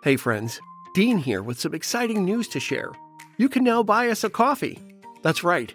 [0.00, 0.60] Hey, friends,
[0.94, 2.92] Dean here with some exciting news to share.
[3.36, 4.78] You can now buy us a coffee.
[5.22, 5.74] That's right.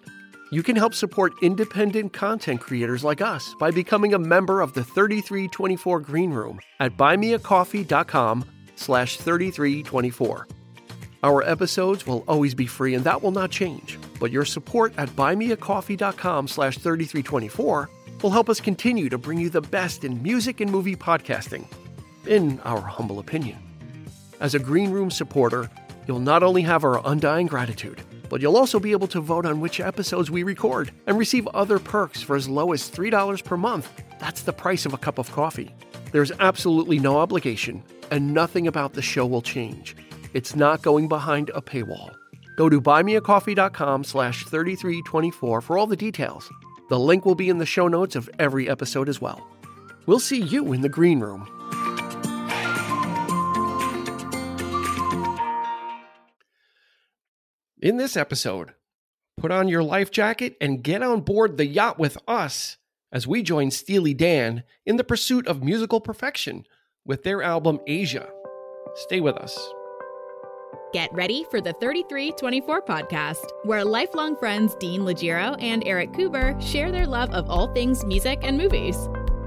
[0.50, 4.82] You can help support independent content creators like us by becoming a member of the
[4.82, 10.48] 3324 Green Room at buymeacoffee.com slash 3324.
[11.22, 15.10] Our episodes will always be free and that will not change, but your support at
[15.10, 17.90] buymeacoffee.com slash 3324
[18.22, 21.66] will help us continue to bring you the best in music and movie podcasting,
[22.26, 23.58] in our humble opinion.
[24.44, 25.70] As a Green Room supporter,
[26.06, 29.58] you'll not only have our undying gratitude, but you'll also be able to vote on
[29.58, 33.90] which episodes we record and receive other perks for as low as $3 per month.
[34.20, 35.74] That's the price of a cup of coffee.
[36.12, 39.96] There's absolutely no obligation, and nothing about the show will change.
[40.34, 42.14] It's not going behind a paywall.
[42.58, 46.50] Go to buymeacoffee.com slash 3324 for all the details.
[46.90, 49.48] The link will be in the show notes of every episode as well.
[50.04, 51.48] We'll see you in the green room.
[57.84, 58.72] In this episode,
[59.36, 62.78] put on your life jacket and get on board the yacht with us
[63.12, 66.64] as we join Steely Dan in the pursuit of musical perfection
[67.04, 68.26] with their album Aja.
[68.94, 69.58] Stay with us.
[70.94, 76.90] Get ready for the 3324 podcast, where lifelong friends Dean Legiro and Eric Kuber share
[76.90, 78.96] their love of all things music and movies.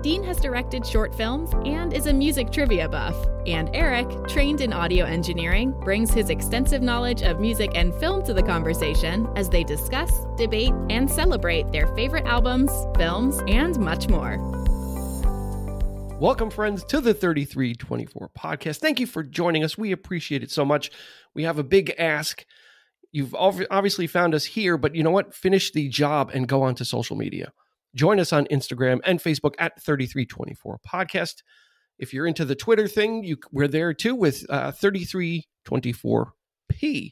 [0.03, 3.15] Dean has directed short films and is a music trivia buff.
[3.47, 8.33] And Eric, trained in audio engineering, brings his extensive knowledge of music and film to
[8.33, 14.37] the conversation as they discuss, debate, and celebrate their favorite albums, films, and much more.
[16.19, 18.77] Welcome, friends, to the 3324 podcast.
[18.77, 19.79] Thank you for joining us.
[19.79, 20.91] We appreciate it so much.
[21.33, 22.45] We have a big ask.
[23.11, 25.33] You've obviously found us here, but you know what?
[25.33, 27.51] Finish the job and go on to social media.
[27.95, 31.41] Join us on Instagram and Facebook at 3324 podcast.
[31.99, 37.11] If you're into the Twitter thing, you, we're there too with uh, 3324p.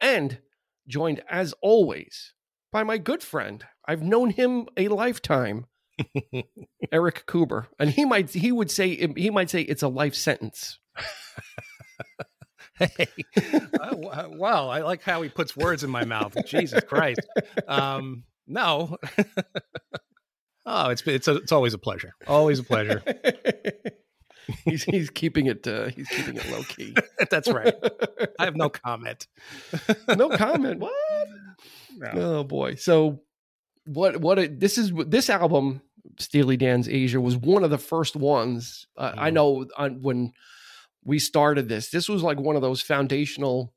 [0.00, 0.38] And
[0.88, 2.34] joined as always
[2.72, 3.64] by my good friend.
[3.86, 5.66] I've known him a lifetime.
[6.92, 10.80] Eric Kuber, and he might he would say he might say it's a life sentence.
[12.74, 13.06] hey,
[13.80, 14.68] uh, wow!
[14.68, 16.36] I like how he puts words in my mouth.
[16.46, 17.20] Jesus Christ!
[17.68, 18.96] Um, no,
[20.66, 22.14] oh, it's it's a, it's always a pleasure.
[22.26, 23.02] Always a pleasure.
[24.64, 26.94] he's he's keeping it uh, he's keeping it low key.
[27.30, 27.74] That's right.
[28.38, 29.26] I have no comment.
[30.16, 30.80] no comment.
[30.80, 31.28] What?
[31.96, 32.10] No.
[32.14, 32.74] Oh boy.
[32.76, 33.20] So
[33.86, 35.82] what what it, this is this album
[36.18, 39.18] Steely Dan's Aja was one of the first ones uh, mm.
[39.18, 40.32] I know on, when
[41.04, 41.90] we started this.
[41.90, 43.74] This was like one of those foundational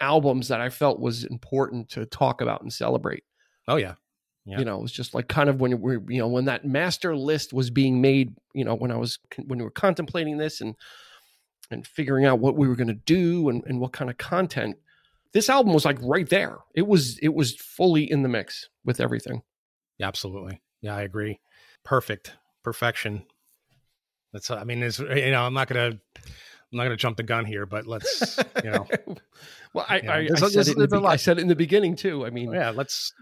[0.00, 3.24] albums that I felt was important to talk about and celebrate.
[3.66, 3.94] Oh yeah.
[4.56, 6.64] You know, it was just like kind of when we were, you know when that
[6.64, 8.34] master list was being made.
[8.54, 10.74] You know, when I was when we were contemplating this and
[11.70, 14.76] and figuring out what we were going to do and, and what kind of content.
[15.32, 16.58] This album was like right there.
[16.74, 19.42] It was it was fully in the mix with everything.
[19.98, 20.60] Yeah, absolutely.
[20.80, 21.40] Yeah, I agree.
[21.84, 22.32] Perfect.
[22.64, 23.24] Perfection.
[24.32, 25.98] That's I mean, is eh, you know, I'm not gonna
[26.72, 28.86] I'm not gonna jump the gun here, but let's you know.
[29.74, 32.24] well, I, I, I, said it the, I, said it in the beginning too.
[32.26, 33.12] I mean, oh, yeah, let's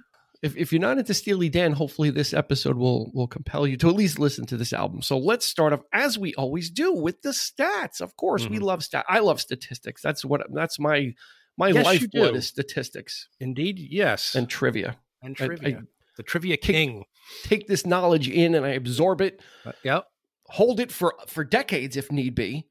[0.42, 3.88] if, if you're not into Steely Dan, hopefully this episode will will compel you to
[3.88, 5.02] at least listen to this album.
[5.02, 8.00] So let's start off as we always do with the stats.
[8.00, 8.54] Of course, mm-hmm.
[8.54, 9.04] we love stat.
[9.08, 10.02] I love statistics.
[10.02, 11.14] That's what that's my
[11.56, 13.28] my yes, lifeblood is statistics.
[13.40, 15.76] Indeed, yes, and trivia and trivia.
[15.76, 15.82] I, I
[16.16, 17.04] the trivia king.
[17.42, 19.40] Take, take, this knowledge in and I absorb it.
[19.64, 20.06] Uh, yep.
[20.46, 22.68] Hold it for for decades if need be,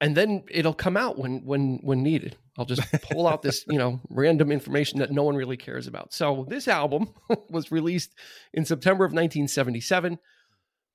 [0.00, 2.36] and then it'll come out when when when needed.
[2.58, 6.12] I'll just pull out this, you know, random information that no one really cares about.
[6.12, 7.12] So this album
[7.50, 8.14] was released
[8.52, 10.18] in September of 1977,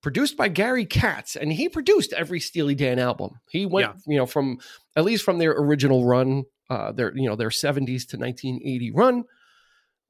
[0.01, 3.41] produced by Gary Katz, and he produced every Steely Dan album.
[3.49, 4.01] He went, yeah.
[4.07, 4.59] you know, from
[4.95, 9.23] at least from their original run, uh, their you know their 70s to 1980 run.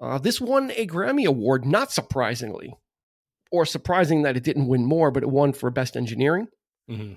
[0.02, 2.74] Uh, this won a Grammy Award, not surprisingly,
[3.52, 6.48] or surprising that it didn't win more, but it won for Best Engineering.
[6.90, 7.16] Mm-hmm.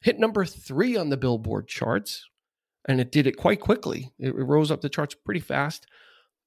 [0.00, 2.28] Hit number three on the Billboard charts,
[2.86, 4.12] and it did it quite quickly.
[4.18, 5.86] It, rose up the charts pretty fast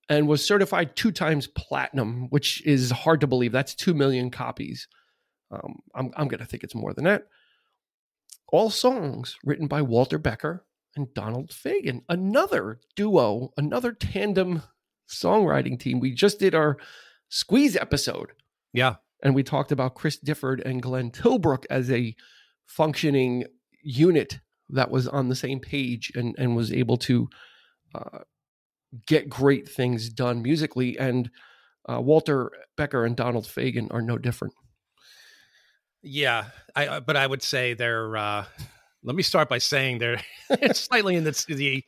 [0.10, 3.52] and was certified two times platinum, which is hard to believe.
[3.52, 4.88] That's 2 million copies.
[5.52, 7.28] Um, I'm, I'm going to think it's more than that.
[8.50, 10.66] All songs written by Walter Becker
[10.96, 14.64] and Donald Fagen, another duo, another tandem
[15.10, 16.00] songwriting team.
[16.00, 16.78] We just did our
[17.30, 18.32] squeeze episode.
[18.74, 18.96] Yeah.
[19.24, 22.16] And we talked about Chris Difford and Glenn Tilbrook as a
[22.72, 23.46] functioning
[23.84, 24.40] unit
[24.70, 27.28] that was on the same page and, and was able to
[27.94, 28.20] uh,
[29.06, 30.98] get great things done musically.
[30.98, 31.30] And
[31.90, 34.54] uh, Walter Becker and Donald Fagen are no different.
[36.02, 36.46] Yeah,
[36.76, 38.46] I, uh, but I would say they're uh,
[39.04, 40.22] let me start by saying they're
[40.74, 41.84] slightly in the, the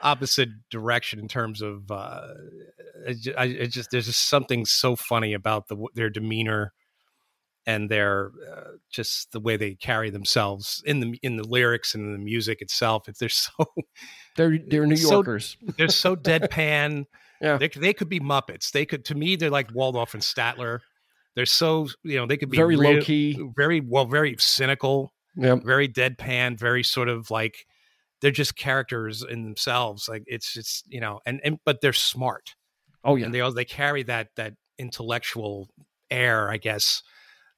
[0.00, 2.26] opposite direction in terms of uh,
[3.68, 6.72] just there's just something so funny about the their demeanor
[7.66, 12.04] and their uh, just the way they carry themselves in the in the lyrics and
[12.04, 13.08] in the music itself.
[13.08, 13.52] If they're so
[14.36, 15.56] They're they're New So- Yorkers.
[15.78, 17.04] they're so deadpan.
[17.40, 17.58] Yeah.
[17.58, 18.70] they, they could be Muppets.
[18.70, 20.80] They could to me they're like Waldorf and Statler.
[21.36, 23.38] They're so you know they could be very real- low key.
[23.56, 25.56] very well, very cynical Yeah.
[25.56, 27.66] very deadpan, very sort of like
[28.20, 30.08] they're just characters in themselves.
[30.08, 32.54] Like it's it's you know, and and but they're smart
[33.02, 33.26] Oh yeah.
[33.26, 35.68] and they all they carry that that intellectual
[36.10, 37.02] air, I guess,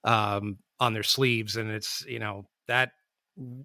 [0.06, 2.92] um, on their sleeves, and it's you know that.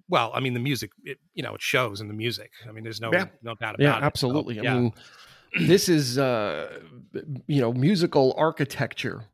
[0.06, 2.50] Well, I mean, the music, it, you know, it shows in the music.
[2.68, 3.24] I mean, there's no Yeah.
[3.42, 4.00] no doubt about yeah, it.
[4.00, 4.56] So, absolutely.
[4.56, 4.74] yeah.
[4.74, 4.92] I mean,
[5.66, 6.78] this is uh,
[7.46, 9.24] you know musical architecture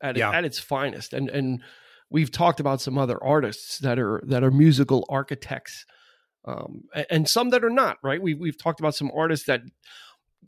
[0.00, 0.30] at Yeah.
[0.30, 1.62] at its finest, and and
[2.10, 5.84] we've talked about some other artists that are that are musical architects,
[6.44, 7.98] um, and some that are not.
[8.04, 8.22] Right?
[8.22, 9.62] We we've talked about some artists that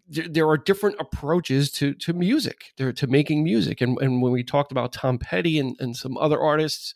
[0.06, 4.32] there, there are different approaches to to music, there to making music, and and when
[4.32, 6.94] we talked about Tom Petty and and some other artists,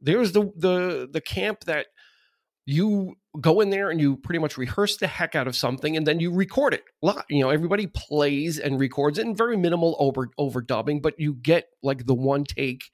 [0.00, 1.86] there's the the the camp that
[2.66, 6.06] you go in there and you pretty much rehearse the heck out of something and
[6.06, 9.94] then you record it Li- you know everybody plays and records it in very minimal
[9.98, 12.84] over overdubbing but you get like the one take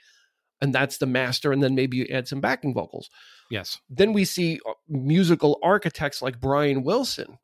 [0.61, 3.11] and that's the master and then maybe you add some backing vocals.
[3.51, 7.39] Yes, then we see uh, musical architects like Brian Wilson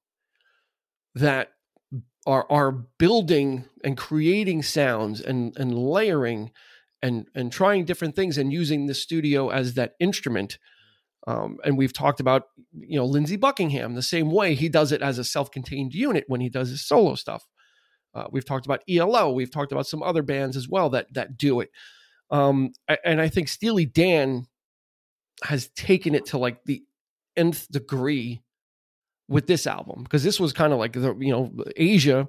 [1.14, 1.49] that
[2.26, 6.50] are are building and creating sounds and and layering
[7.02, 10.58] and and trying different things and using the studio as that instrument.
[11.28, 15.02] Um, and we've talked about you know Lindsey Buckingham the same way he does it
[15.02, 17.46] as a self-contained unit when he does his solo stuff.
[18.14, 19.31] Uh, we've talked about ELO.
[19.32, 21.70] We've talked about some other bands as well that that do it.
[22.31, 22.73] Um,
[23.05, 24.46] and I think Steely Dan
[25.44, 26.82] has taken it to like the
[27.37, 28.43] nth degree
[29.28, 32.28] with this album because this was kind of like the you know Aja,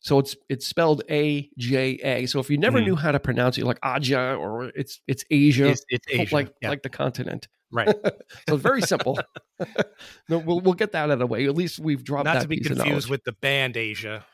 [0.00, 2.26] so it's it's spelled A J A.
[2.26, 2.84] So if you never Mhm.
[2.84, 6.52] knew how to pronounce it, like Aja or it's it's Asia, it's, it's Asia, like
[6.60, 7.48] yeah, like the continent.
[7.72, 7.88] right.
[8.48, 9.18] So it's very simple.
[10.28, 11.46] no, we'll we'll get that out of the way.
[11.46, 14.24] At least we've dropped Not that to be confused with the band Asia.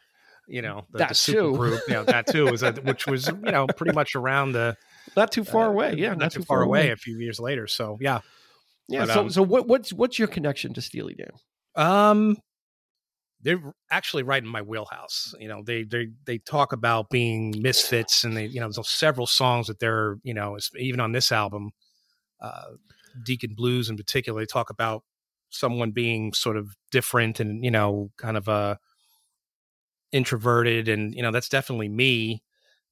[0.48, 1.56] You know, the, That the super too.
[1.56, 1.80] group.
[1.86, 4.76] You know, that too was a, which was you know pretty much around the
[5.16, 5.94] not too far uh, away.
[5.96, 6.90] Yeah, not, too far away.
[6.90, 7.68] A few years later.
[7.68, 8.20] So yeah.
[8.88, 9.06] Yeah.
[9.06, 11.30] But, so um, so what what's what's your connection to Steely Dan?
[11.76, 12.36] Um,
[13.42, 15.34] they're actually right in my wheelhouse.
[15.38, 19.26] You know, they they they talk about being misfits, and they you know there's several
[19.26, 21.70] songs that they're you know even on this album,
[22.40, 22.72] uh,
[23.24, 25.04] Deacon Blues in particular, they talk about
[25.50, 28.76] someone being sort of different and you know kind of uh
[30.12, 32.42] introverted, and you know that's definitely me.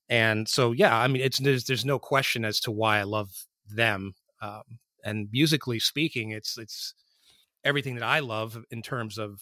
[0.09, 3.31] And so yeah, I mean it's there's there's no question as to why I love
[3.69, 4.15] them.
[4.43, 4.63] Um,
[5.05, 6.95] and musically speaking, it's it's
[7.65, 9.41] everything that I love in terms of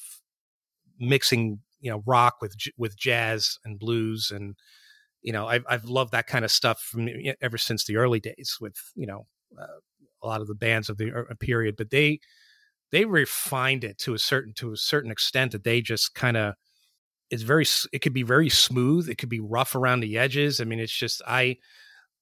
[0.99, 4.57] mixing, you know, rock with with jazz and blues, and
[5.23, 7.09] you know, I've I've loved that kind of stuff from
[7.43, 9.27] ever since the early days with you know
[9.61, 9.67] uh,
[10.23, 11.77] a lot of the bands of the er- period.
[11.79, 12.21] But they
[12.93, 16.55] they refined it to a certain to a certain extent that they just kind of
[17.31, 20.61] it's very it could be very smooth, it could be rough around the edges.
[20.61, 21.59] I mean, it's just I.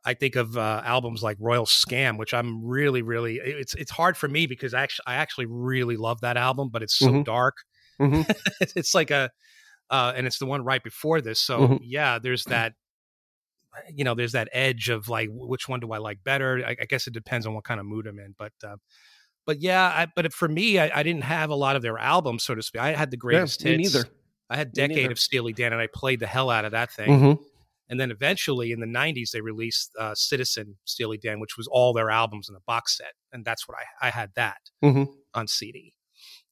[0.04, 3.36] I think of uh, albums like Royal Scam, which I'm really, really.
[3.36, 6.82] It's it's hard for me because I actually I actually really love that album, but
[6.82, 7.24] it's so Mhm.
[7.24, 7.56] dark.
[8.00, 8.24] Mhm.
[8.76, 9.30] it's like a,
[9.90, 11.40] uh, and it's the one right before this.
[11.40, 11.78] So Mhm.
[11.82, 12.74] yeah, there's that.
[13.92, 16.62] You know, there's that edge of like, which one do I like better?
[16.64, 18.52] I, I guess it depends on what kind of mood I'm in, but.
[18.62, 18.76] Uh,
[19.46, 22.44] but yeah, I, but for me, I, I didn't have a lot of their albums,
[22.44, 22.80] so to speak.
[22.80, 23.94] I had the greatest me hits.
[23.94, 24.08] neither.
[24.48, 27.38] I had Decade of Steely Dan, and I played the hell out of that thing.
[27.88, 31.92] And then eventually in the 90s, they released uh, Citizen Steely Dan, which was all
[31.92, 33.12] their albums in a box set.
[33.32, 35.08] And that's what I, I had that Mhm.
[35.34, 35.94] on CD.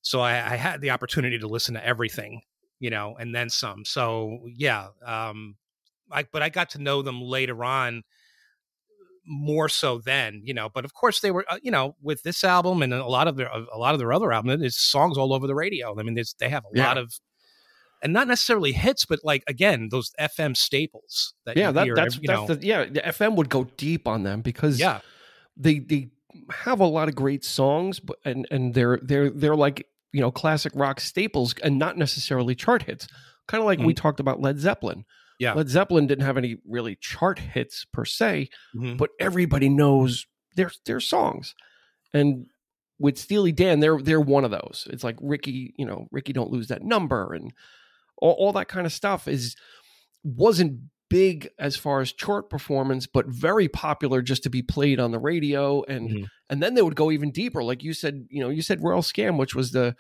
[0.02, 2.42] So I, I had the opportunity to listen to everything,
[2.80, 3.84] you know, and then some.
[3.84, 4.88] So yeah.
[5.04, 5.56] Um,
[6.10, 8.02] I, but I got to know them later on
[9.24, 12.42] more so then, you know, but of course they were, uh, you know, with this
[12.42, 15.32] album and a lot of their, a lot of their other albums, there's songs all
[15.32, 15.98] over the radio.
[15.98, 16.86] I mean, there's, they have a Yeah.
[16.88, 17.14] lot of,
[18.02, 22.16] and not necessarily hits, but like again, those FM staples that Yeah, that, hear, that's
[22.16, 22.84] you that's know, the yeah.
[22.84, 25.00] The FM would go deep on them because yeah,
[25.56, 26.10] they they
[26.50, 30.30] have a lot of great songs, but and and they're they're they're like you know
[30.30, 33.06] classic rock staples and not necessarily chart hits.
[33.48, 34.98] Kind of like we talked about Led Zeppelin.
[35.00, 35.38] Mm-hmm.
[35.40, 35.54] Yeah.
[35.54, 38.96] Led Zeppelin didn't have any really chart hits per se, Mhm.
[38.96, 41.54] but everybody knows their their songs.
[42.14, 42.46] And
[42.98, 44.86] with Steely Dan, they're they're one of those.
[44.90, 47.52] It's like Ricky, you know, Ricky don't lose that number and
[48.22, 49.54] all, all that kind of stuff is
[50.24, 55.10] wasn't big as far as chart performance, but very popular just to be played on
[55.10, 55.82] the radio.
[55.84, 56.26] And Mhm.
[56.48, 58.26] and then they would go even deeper, like you said.
[58.30, 59.94] You know, you said Royal Scam, which was the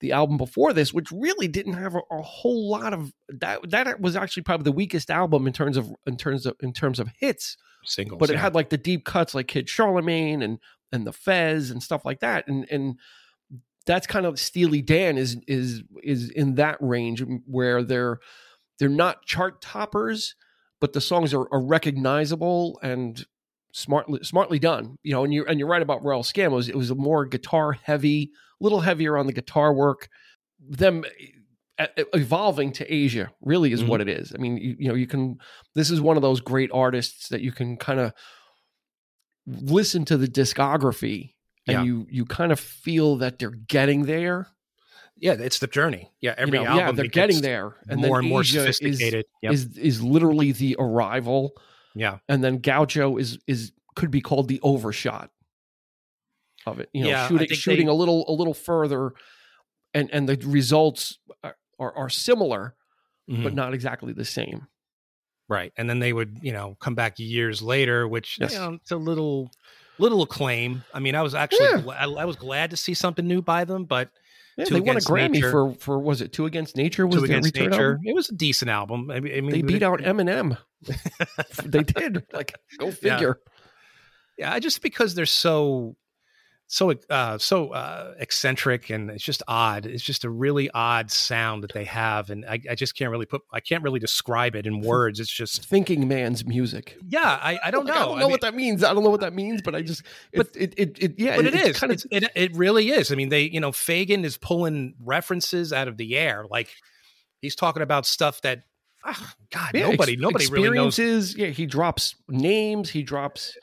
[0.00, 3.60] the album before this, which really didn't have a, a whole lot of that.
[3.70, 6.98] That was actually probably the weakest album in terms of in terms of in terms
[6.98, 7.56] of hits.
[7.84, 8.40] Singles, But it yeah.
[8.40, 10.58] had like the deep cuts, like Kid Charlemagne and
[10.92, 12.48] and the Fez and stuff like that.
[12.48, 12.98] And and
[13.86, 18.18] that's kind of Steely Dan is is is in that range where they're
[18.78, 20.34] they're not chart toppers,
[20.80, 23.24] but the songs are, are recognizable and
[23.72, 24.96] smartly smartly done.
[25.02, 26.46] You know, and you and you're right about Royal Scam.
[26.46, 30.08] It was it was a more guitar heavy, little heavier on the guitar work.
[30.60, 31.04] Them
[31.80, 31.84] e-
[32.14, 33.88] evolving to Aja really is Mhm.
[33.88, 34.32] what it is.
[34.34, 35.38] I mean, you, you know, you can.
[35.74, 38.12] This is one of those great artists that you can kind of
[39.46, 41.34] listen to the discography
[41.70, 41.82] and Yeah.
[41.84, 44.48] you you kind of feel that they're getting there.
[45.16, 46.10] yeah, it's the journey.
[46.20, 48.66] Yeah, You every know, album yeah, they're getting there, and more then and more Aja
[48.68, 49.26] is- sophisticated.
[49.42, 49.52] Yep.
[49.52, 51.52] Is is literally the arrival,
[51.94, 55.30] yeah, and then Gaucho is is could be called the overshot
[56.66, 56.88] of it.
[56.92, 59.12] You know, Yeah, shooting shooting they- a little a little further,
[59.94, 62.74] and and the results are are, are similar,
[63.28, 63.54] but Mhm.
[63.54, 64.66] not exactly the same.
[65.48, 65.72] right.
[65.76, 68.52] And then they would, you know, come back years later, which Yes.
[68.52, 69.50] you know, it's a little
[70.00, 70.82] little acclaim.
[70.94, 71.80] I mean, I was actually Yeah.
[71.82, 74.10] gla- I, I was glad to see something new by them, but
[74.56, 75.50] Yeah, they won a Grammy Nature.
[75.50, 77.06] for for was it Two Against Nature?
[77.06, 77.98] Was Two Against Nature, album?
[78.04, 79.10] it was a decent album.
[79.10, 80.56] I mean, I mean, They beat out Eminem.
[81.64, 82.24] they did.
[82.32, 83.38] Like, go figure.
[84.38, 85.96] yeah, I just because they're so
[86.72, 89.86] so uh so uh eccentric and it's just odd.
[89.86, 93.26] It's just a really odd sound that they have, and I, I just can't really
[93.26, 95.18] put I can't really describe it in words.
[95.18, 96.96] It's just Thinking man's music.
[97.08, 98.00] yeah, I, I don't Like, know.
[98.00, 98.84] I don't know what that means.
[98.84, 100.04] I don't know what that means, but I just.
[100.32, 101.34] But it, it, it, yeah.
[101.36, 102.04] but it it's kind of.
[102.10, 103.10] It, it really is.
[103.10, 106.68] I mean, they you know Fagen is pulling references out of the air, like
[107.42, 108.62] he's talking about stuff that
[109.04, 110.96] ah, God yeah, nobody ex- nobody really knows.
[110.98, 111.36] experiences.
[111.36, 112.90] Yeah, he drops names.
[112.90, 113.56] He drops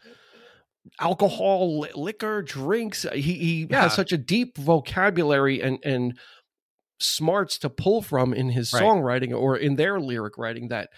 [1.00, 3.06] alcohol, li- liquor, drinks.
[3.06, 3.84] Uh, he he Yeah.
[3.84, 6.18] has such a deep vocabulary and and
[7.00, 8.82] smarts to pull from in his Right.
[8.84, 10.70] songwriting or in their lyric writing.
[10.70, 10.90] That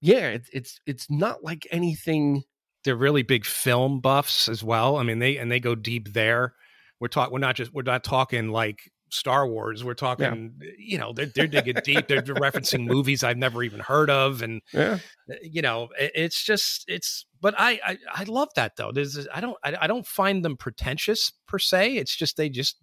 [0.00, 2.42] yeah, it's it's it's not like anything.
[2.84, 4.96] They're really big film buffs as well.
[4.96, 6.54] I mean, they and they go deep there.
[7.00, 7.32] We're talking.
[7.32, 7.72] We're not just.
[7.72, 9.82] We're not talking like Star Wars.
[9.84, 10.60] We're talking.
[10.78, 12.08] You know, they're they're digging deep.
[12.08, 14.98] They're referencing movies I've never even heard of, and Yeah,
[15.30, 17.26] uh, you know, it- it's just it's.
[17.40, 18.92] But I I, I love that though.
[18.92, 21.96] There's I don't I, I don't find them pretentious per se.
[21.96, 22.76] It's just they just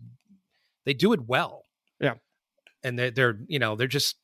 [0.86, 1.65] they do it well.
[2.00, 2.15] Yeah.
[2.84, 4.17] and they're they're you know they're just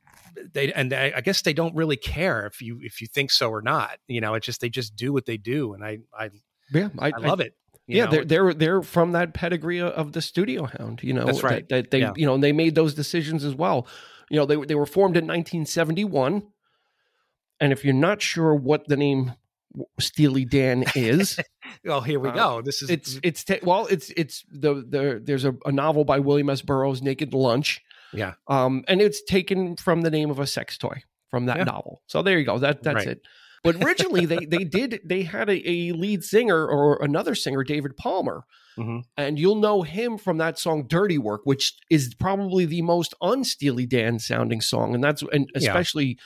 [0.53, 3.49] they and I, I guess they don't really care if you if you think so
[3.49, 3.97] or not.
[4.07, 6.29] You know, it's just they just do what they do, and I I
[6.73, 6.89] yeah.
[6.99, 7.53] I, I love it.
[7.97, 8.11] Yeah, know?
[8.11, 11.01] they're they're they're from that pedigree of the studio hound.
[11.03, 11.67] You know, That's right.
[11.69, 12.13] That, that they Yeah.
[12.15, 13.87] you know and they made those decisions as well.
[14.29, 16.43] You know, they they were formed in 1971,
[17.59, 19.33] and if you're not sure what the name
[19.99, 21.39] Steely Dan is,
[21.85, 22.61] well, here we uh, go.
[22.61, 26.19] This is it's it's ta- well, it's it's the the there's a, a novel by
[26.19, 26.61] William S.
[26.61, 27.81] Burroughs, Naked Lunch.
[28.13, 28.33] Yeah.
[28.49, 31.63] um, and it's taken from the name of a sex toy from that Yeah.
[31.63, 32.01] novel.
[32.07, 32.57] So there you go.
[32.59, 33.07] That that's Right.
[33.07, 33.21] it.
[33.63, 37.95] But originally, they they did they had a, a lead singer or another singer, David
[37.97, 38.43] Palmer,
[38.77, 39.03] Mhm.
[39.17, 43.85] and you'll know him from that song "Dirty Work," which is probably the most unsteely
[43.85, 45.59] Dan sounding song, and that's and Yeah.
[45.69, 46.17] especially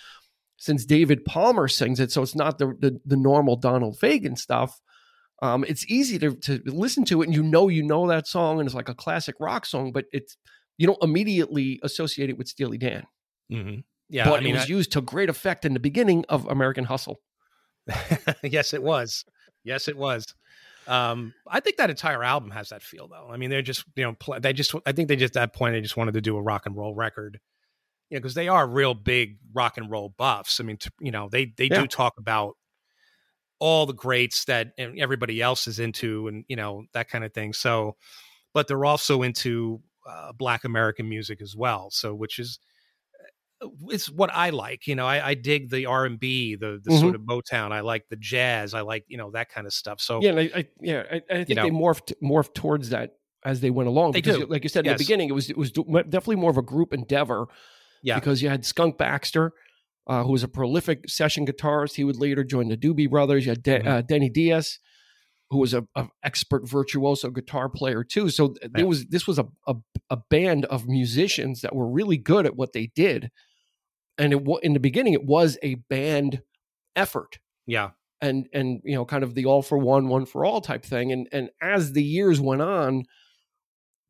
[0.58, 4.80] since David Palmer sings it, so it's not the the, the normal Donald Fagen stuff.
[5.42, 8.60] Um, it's easy to to listen to it, and you know you know that song,
[8.60, 10.38] and it's like a classic rock song, but it's
[10.77, 13.04] you don't immediately associate it with Steely Dan.
[13.51, 13.84] Mhm.
[14.09, 14.25] Yeah.
[14.25, 17.19] but I mean, it was used to great effect in the beginning of American Hustle.
[18.43, 19.25] Yes, it was.
[19.63, 20.25] Yes, it was.
[20.88, 23.27] Um, I think that entire album has that feel, though.
[23.31, 25.53] I mean, they're just you know pl- they just I think they just at that
[25.55, 27.39] point they just wanted to do a rock and roll record.
[28.09, 30.59] You know, because they are real big rock and roll buffs.
[30.59, 31.81] I mean, t- you know, they they Yeah.
[31.81, 32.55] do talk about
[33.59, 37.53] all the greats that everybody else is into, and you know that kind of thing.
[37.53, 37.95] So,
[38.53, 41.89] but they're also into uh, Black American music as well.
[41.89, 42.59] So, which is
[43.89, 44.88] it's what I like.
[44.88, 47.00] You know, I, I dig the R and B, the the Mhm.
[47.00, 47.71] sort of Motown.
[47.71, 48.74] I like the jazz.
[48.74, 50.00] I like you know that kind of stuff.
[50.01, 51.63] So Yeah, I, I yeah, I, I think know.
[51.63, 53.12] they morphed morphed towards that
[53.43, 54.12] as they went along.
[54.12, 54.45] They because, do.
[54.47, 55.00] like you said in Yes.
[55.00, 57.47] the beginning, it was it was definitely more of a group endeavor.
[58.03, 58.15] Yeah.
[58.19, 59.51] because you had Skunk Baxter,
[60.05, 61.95] uh, who was a prolific session guitarist.
[61.95, 63.45] He would later join the Doobie Brothers.
[63.45, 63.88] You had De- Mhm.
[63.88, 64.77] uh, Denny Diaz,
[65.50, 68.30] who was a, a expert virtuoso guitar player too.
[68.30, 68.70] So Yeah.
[68.74, 69.75] there was this was a, a
[70.10, 73.32] a band of musicians that were really good at what they did,
[74.18, 76.42] and it in the beginning it was a band
[76.96, 80.62] effort yeah, and and you know kind of the all for one one for all
[80.62, 83.04] type thing and and as the years went on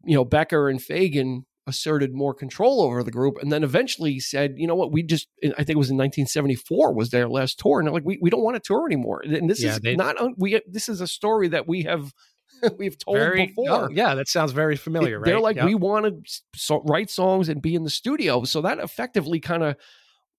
[0.04, 4.53] you know becker and fagen asserted more control over the group and then eventually said,
[4.57, 7.57] you know what, we just, eh, I think it was in 1974 was their last
[7.60, 7.79] tour.
[7.79, 9.22] And they're like, we, we don't want to tour anymore.
[9.25, 12.13] And this Yeah, is they- not, we, this is a story that we have,
[12.77, 13.86] we've told Very, before.
[13.86, 15.25] oh, yeah, that sounds very familiar, It- right?
[15.25, 15.65] They're like, Yep.
[15.65, 18.43] we want to so, write songs and be in the studio.
[18.43, 19.75] So that effectively kind of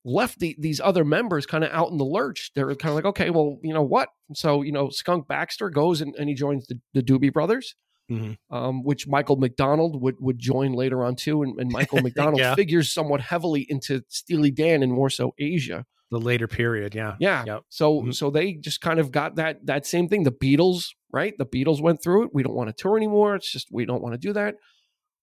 [0.05, 2.53] left the, these other members kind of out in the lurch.
[2.55, 4.11] They're kind of like, okay, well, you know what?
[4.35, 7.75] So, you know, Skunk Baxter goes and, and he joins the, the Doobie Brothers,
[8.11, 8.37] Mhm.
[8.51, 11.43] um, which Michael McDonald would, would join later on too.
[11.43, 12.55] And, and Michael McDonald Yeah.
[12.55, 15.85] figures somewhat heavily into Steely Dan and more so Aja.
[16.13, 17.17] the later period, yeah.
[17.19, 17.43] Yeah.
[17.45, 17.63] Yep.
[17.69, 18.15] So Mhm.
[18.15, 20.23] so they just kind of got that that same thing.
[20.23, 21.35] The Beatles, right?
[21.37, 22.31] The Beatles went through it.
[22.33, 23.35] We don't want to tour anymore.
[23.35, 24.55] It's just we don't want to do that.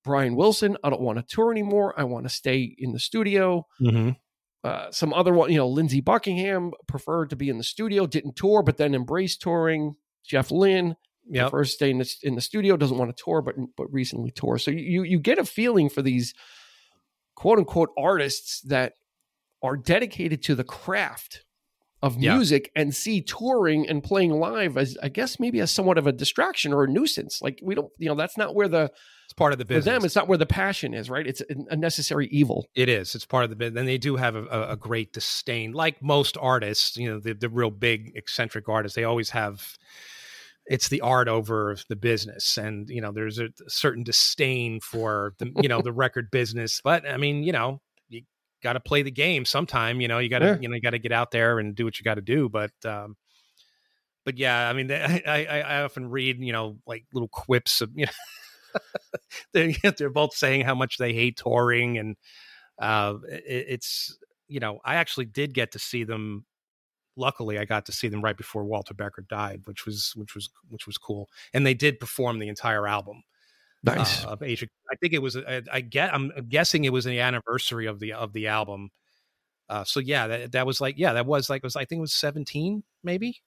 [0.04, 1.94] Brian Wilson, I don't want to tour anymore.
[1.98, 3.66] I want to stay in the studio.
[3.82, 4.10] Mm-hmm.
[4.66, 8.36] Uh, some other one, you know, Lindsey Buckingham preferred to be in the studio, didn't
[8.36, 9.96] tour, but then embraced touring.
[10.26, 10.96] Jeff Lynne
[11.30, 11.50] Yep.
[11.52, 14.32] prefers to stay in the, in the studio, doesn't want to tour, but but recently
[14.32, 14.58] tour.
[14.58, 16.34] So you you get a feeling for these
[17.36, 18.94] quote unquote artists that
[19.62, 21.44] are dedicated to the craft
[22.02, 22.36] of Yeah.
[22.36, 26.12] music and see touring and playing live as I guess maybe as somewhat of a
[26.12, 27.42] distraction or a nuisance.
[27.42, 28.92] Like we don't, you know, that's not where the
[29.24, 29.86] It's part of the for business.
[29.86, 31.26] them it's not where the passion is, right?
[31.26, 32.68] It's a, necessary evil.
[32.76, 33.16] It is.
[33.16, 33.74] It's part of the bit.
[33.78, 36.98] And they do have a, a, a great disdain, like most artists.
[36.98, 38.98] You know, the the real big eccentric artists.
[38.98, 39.78] They always have.
[40.68, 45.52] It's the art over the business, and you know, there's a certain disdain for the
[45.62, 46.80] you know the record business.
[46.84, 48.22] But I mean, you know, you
[48.64, 50.00] got to play the game sometime.
[50.02, 50.58] You know, you got to Yeah.
[50.62, 52.48] you know you got to get out there and do what you got to do.
[52.50, 53.18] But um,
[54.26, 57.92] but yeah, I mean, I, I I often read you know like little quips of
[57.96, 58.12] you know.
[59.54, 62.16] they're, they're both saying how much they hate touring and
[62.80, 64.18] uh it, it's
[64.48, 66.46] you know i actually did get to see them
[67.16, 70.50] luckily i got to see them right before walter becker died which was which was
[70.70, 73.24] which was cool and they did perform the entire album
[73.84, 74.26] Nice.
[74.26, 77.20] uh, of Aja i think it was I, I get i'm guessing it was the
[77.20, 78.90] anniversary of the of the album
[79.70, 82.00] uh so yeah that, that was like yeah that was like it was i think
[82.00, 83.42] it was 17 maybe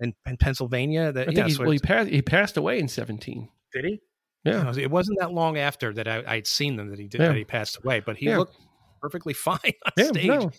[0.00, 2.78] in, in pennsylvania that I think yeah, he, so well, he passed he passed away
[2.78, 3.48] in 17.
[3.72, 4.00] did he
[4.44, 4.72] Yeah.
[4.76, 7.28] it wasn't that long after that I, I'd seen them that he did Yeah.
[7.28, 8.38] that he passed away, but he Yeah.
[8.38, 8.56] looked
[9.00, 10.26] perfectly fine on Yeah, stage.
[10.26, 10.50] no.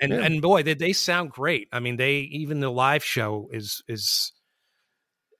[0.00, 0.20] and yeah.
[0.22, 1.68] and boy, they, they sound great.
[1.72, 4.32] I mean, they even the live show is is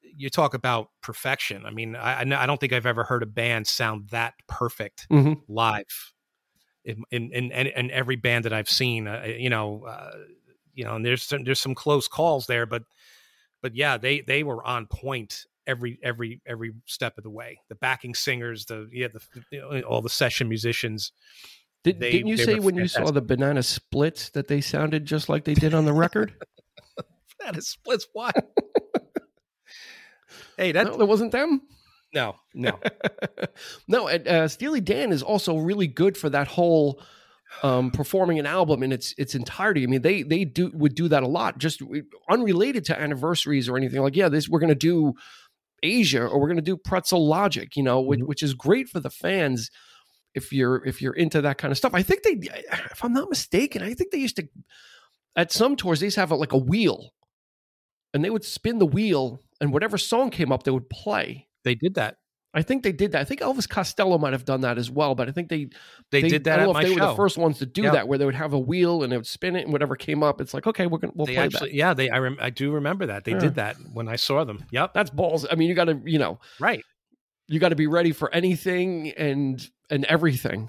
[0.03, 1.67] you talk about perfection.
[1.67, 5.43] I mean, I I don't think I've ever heard a band sound that perfect Mhm.
[5.49, 6.13] live.
[6.85, 10.13] In in in, in, in every band that I've seen, uh, you know, uh,
[10.73, 12.85] you know, and there's some, there's some close calls there, but
[13.63, 17.59] but yeah, they they were on point every every every step of the way.
[17.69, 21.11] The backing singers, the yeah, the you know, all the session musicians.
[21.87, 25.29] Did, They- didn't you say when you saw the banana splits that they sounded just
[25.29, 26.35] like they did on the record?
[27.39, 28.09] That is splits.
[28.13, 28.35] What?
[30.57, 31.63] hey, that no, it wasn't them.
[32.13, 32.79] no no.
[33.89, 37.01] no, and, uh, Steely Dan is also really good for that whole
[37.63, 39.85] um, performing an album in its its entirety.
[39.85, 41.83] I mean, they they do would do that a lot, just
[42.29, 44.01] unrelated to anniversaries or anything.
[44.01, 45.13] Like, yeah, this we're going to do
[45.85, 48.27] Aja or we're going to do Pretzel Logic, you know, which, Mhm.
[48.27, 49.71] which is great for the fans
[50.37, 51.95] if you're if you're into that kind of stuff.
[51.95, 52.39] I think they,
[52.93, 54.49] if I'm not mistaken, I think they used to
[55.35, 57.11] at some tours they used to have like a wheel,
[58.15, 61.49] and they would spin the wheel, and whatever song came up, they would play.
[61.65, 62.19] They did that.
[62.55, 63.21] I think they did that.
[63.21, 65.69] I think Elvis Costello might have done that as well, but I think they
[66.11, 67.05] They, did that I don't know my if they show.
[67.05, 67.91] were the first ones to do Yeah.
[67.91, 70.23] that, where they would have a wheel and they would spin it, and whatever came
[70.23, 71.77] up, it's like okay, we're gonna we'll they play actually, that.
[71.77, 73.39] yeah, they I rem, I do remember that they Yeah.
[73.41, 74.65] did that when I saw them.
[74.71, 75.47] Yep, That's balls.
[75.51, 76.83] I mean, you got to you know right.
[77.47, 80.69] you got to be ready for anything and and everything.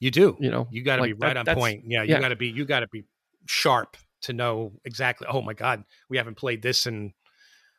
[0.00, 0.36] You do.
[0.40, 1.84] You know, You got to Like, be right that- on point.
[1.86, 2.20] Yeah, you yeah.
[2.20, 2.48] got to be.
[2.48, 3.04] You got to be
[3.46, 5.26] sharp to know exactly.
[5.30, 7.12] Oh my God, we haven't played this in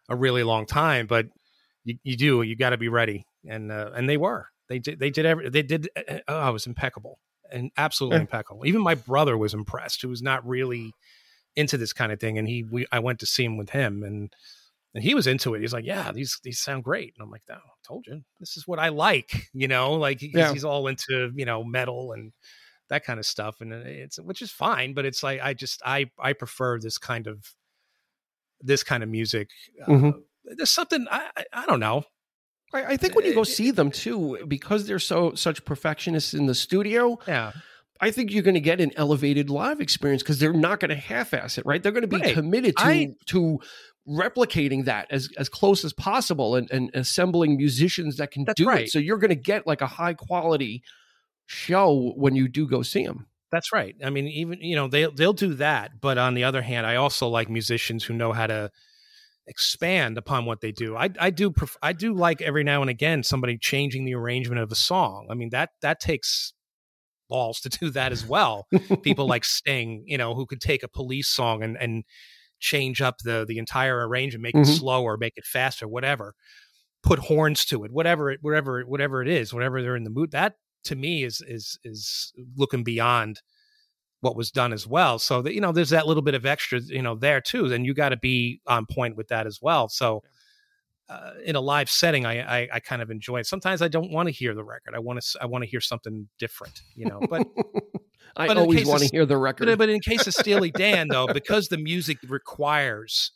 [0.10, 1.28] a really long time, but
[1.84, 2.42] you, you do.
[2.42, 4.48] You got to be ready, and uh, and they were.
[4.70, 5.00] They did.
[5.00, 5.26] They did.
[5.26, 5.50] Every.
[5.50, 5.90] They did.
[5.96, 7.20] uh, Oh, it was impeccable
[7.52, 8.22] and absolutely Yeah.
[8.22, 8.66] impeccable.
[8.66, 10.94] Even my brother was impressed, who was not really
[11.56, 12.64] into this kind of thing, and he.
[12.64, 12.88] We.
[12.92, 14.34] I went to see him with him, and
[14.96, 15.62] and he was into it.
[15.62, 18.58] He's like, "Yeah, these these sound great." And I'm like, "No, I told you, this
[18.58, 20.52] is what I like." You know, like Yeah.
[20.54, 22.32] he's all into you know metal and
[22.90, 24.94] that kind of stuff, and it's which is fine.
[24.96, 27.46] But it's like I just I I prefer this kind of
[28.62, 29.50] this kind of music.
[29.84, 30.24] Uh, Mhm.
[30.46, 32.04] there's something I, I I don't know.
[32.74, 36.34] I, I think when you go Uh, see them too, because they're so such perfectionists
[36.34, 37.52] in the studio, Yeah,
[38.02, 40.96] I think you're going to get an elevated live experience because they're not going to
[40.96, 41.82] half-ass it, right?
[41.82, 42.34] They're going to be Right.
[42.34, 43.60] committed to I- to
[44.08, 48.70] replicating that as as close as possible and, and assembling musicians that can That's do
[48.70, 48.90] it.
[48.90, 50.84] So you're going to get like a high quality
[51.48, 53.28] show when you do go see them.
[53.52, 53.96] That's right.
[54.04, 56.96] I mean, even you know they they'll do that, but on the other hand, I
[56.96, 58.72] also like musicians who know how to
[59.48, 60.96] expand upon what they do.
[60.96, 64.62] I I do pref- I do like every now and again somebody changing the arrangement
[64.62, 65.28] of a song.
[65.30, 66.54] I mean that that takes
[67.30, 68.68] balls to do that as well.
[69.04, 72.04] People like Sting, you know, who could take a police song and and
[72.60, 74.72] change up the the entire arrangement, make mm-hmm.
[74.72, 76.36] it slower, make it faster, whatever.
[77.04, 80.32] Put horns to it, whatever it whatever whatever it is, whatever they're in the mood.
[80.32, 83.42] That to me is is is looking beyond
[84.22, 85.20] what was done as well.
[85.20, 87.70] So that you know, there's that little bit of extra, you know, there too.
[87.70, 89.88] Then you got to be on point with that as well.
[89.88, 90.24] So
[91.08, 93.46] uh, in a live setting, I, I, I kind of enjoy it.
[93.46, 94.96] Sometimes I don't want to hear the record.
[94.96, 97.20] I want to I want to hear something different, you know.
[97.30, 97.48] But
[98.36, 99.66] I but always want to hear the record.
[99.66, 103.32] But, but in case of Steely Dan, though, because the music requires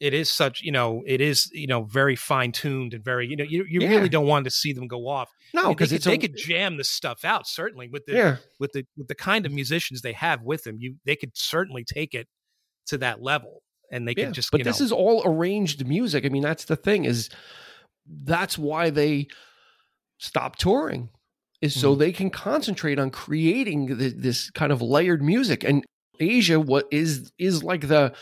[0.00, 3.36] it is such you know it is you know very fine tuned and very you
[3.36, 3.88] know you, you yeah.
[3.88, 6.84] really don't want to see them go off no because they, they could jam the
[6.84, 8.36] stuff out certainly with the yeah.
[8.60, 11.84] with the with the kind of musicians they have with them you they could certainly
[11.84, 12.28] take it
[12.86, 14.26] to that level and they yeah.
[14.26, 14.84] could just but this know.
[14.84, 17.28] is all arranged music i mean that's the thing is
[18.24, 19.26] that's why they
[20.18, 21.08] stop touring
[21.60, 21.80] is mm-hmm.
[21.80, 25.84] so they can concentrate on creating the, this kind of layered music and
[26.20, 28.12] Aja what is is like the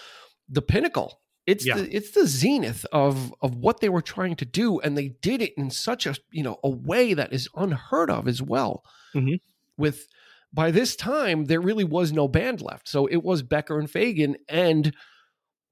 [0.48, 1.76] the pinnacle it's yeah.
[1.76, 5.40] the it's the zenith of of what they were trying to do, and they did
[5.40, 8.82] it in such a you know a way that is unheard of as well.
[9.14, 9.36] Mm-hmm.
[9.78, 10.08] With
[10.52, 14.34] by this time, there really was no band left, so it was Becker and Fagen
[14.48, 14.92] and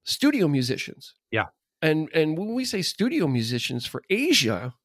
[0.05, 1.13] studio musicians.
[1.29, 1.47] Yeah,
[1.81, 4.75] and and when we say studio musicians for Aja,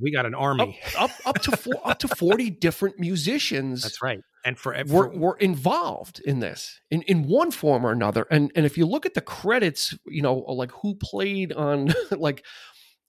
[0.00, 3.82] we got an army up up, up to four, up to forty different musicians.
[3.82, 7.92] That's right, and for, for were, were involved in this in in one form or
[7.92, 8.26] another.
[8.30, 12.44] And and if you look at the credits, you know, like who played on like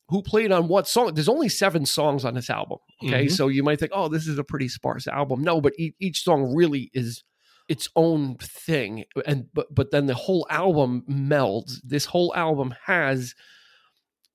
[0.10, 1.13] who played on what song.
[1.13, 2.80] There's only seven songs on this album.
[3.04, 3.34] Okay, mm-hmm.
[3.34, 5.43] so you might think, oh, this is a pretty sparse album.
[5.43, 7.23] No, but each, each song really is
[7.69, 13.36] its own thing and but but then the whole album melds this whole album has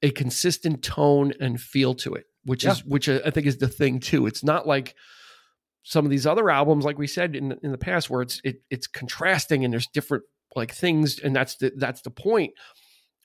[0.02, 2.72] a consistent tone and feel to it which yeah.
[2.72, 4.26] is which uh, I think is the thing too.
[4.26, 4.94] It's not like
[5.82, 8.62] some of these other albums, like we said in in the past, where it's it,
[8.70, 10.24] it's contrasting and there's different
[10.56, 12.52] like things, and that's the that's the point.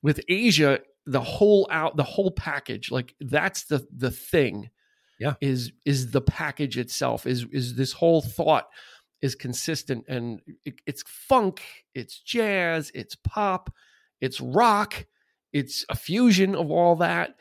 [0.01, 4.69] With Aja, the whole out the whole package, like that's the the thing.
[5.19, 8.67] Yeah, is is the package itself is is this whole thought
[9.21, 11.62] is consistent and it, it's funk,
[11.93, 13.69] it's jazz, it's pop,
[14.21, 15.05] it's rock,
[15.51, 17.36] it's a fusion of all that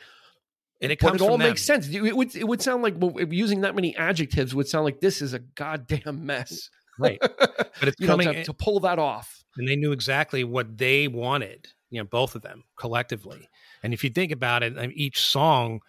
[0.80, 1.18] and it comes.
[1.18, 1.88] But it all makes sense.
[1.88, 5.20] It would it would sound like well, using that many adjectives would sound like this
[5.22, 6.70] is a goddamn mess.
[6.98, 9.44] Right, but it's coming know, to, to, pull that off.
[9.56, 11.68] And they knew exactly what they wanted.
[11.90, 13.48] You know, both of them collectively.
[13.82, 15.80] And if you think about it, each song.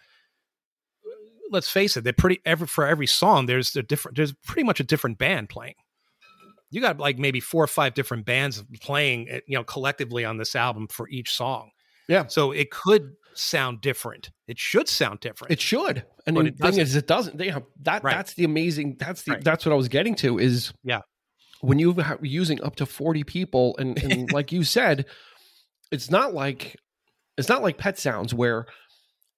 [1.52, 2.40] Let's face it; they're pretty.
[2.44, 4.16] Every for every song, there's a different.
[4.16, 5.74] There's pretty much a different band playing.
[6.70, 10.36] You got like maybe four or five different bands playing, eh, you know, collectively on
[10.36, 11.72] this album for each song.
[12.06, 12.28] Yeah.
[12.28, 14.30] So it could sound different.
[14.46, 15.52] It should sound different.
[15.52, 16.04] It should.
[16.26, 16.82] And but the thing doesn't.
[16.82, 17.38] is, it doesn't.
[17.38, 18.02] They have that.
[18.04, 18.14] Right.
[18.14, 18.96] That's the amazing.
[18.98, 19.32] That's the.
[19.32, 19.44] Right.
[19.44, 20.38] That's what I was getting to.
[20.38, 21.00] Is yeah.
[21.60, 25.06] When you're using up to forty people, and, and like you said,
[25.90, 26.76] it's not like
[27.36, 28.66] it's not like Pet Sounds where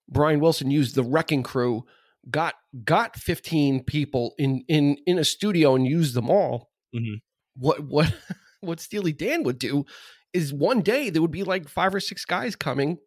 [0.08, 1.84] Brian Wilson used the Wrecking Crew,
[2.30, 6.70] got got fifteen people in in in a studio and used them all.
[6.94, 7.14] Mm-hmm.
[7.56, 8.14] What what
[8.60, 9.84] what Steely Dan would do
[10.32, 12.98] is one day there would be like five or six guys coming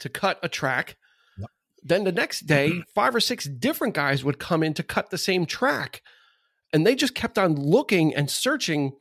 [0.00, 0.96] to cut a track.
[1.38, 1.50] Yep.
[1.82, 2.80] Then the next day, mm-hmm.
[2.94, 6.02] five or six different guys would come in to cut the same track.
[6.72, 8.92] And they just kept on looking and searching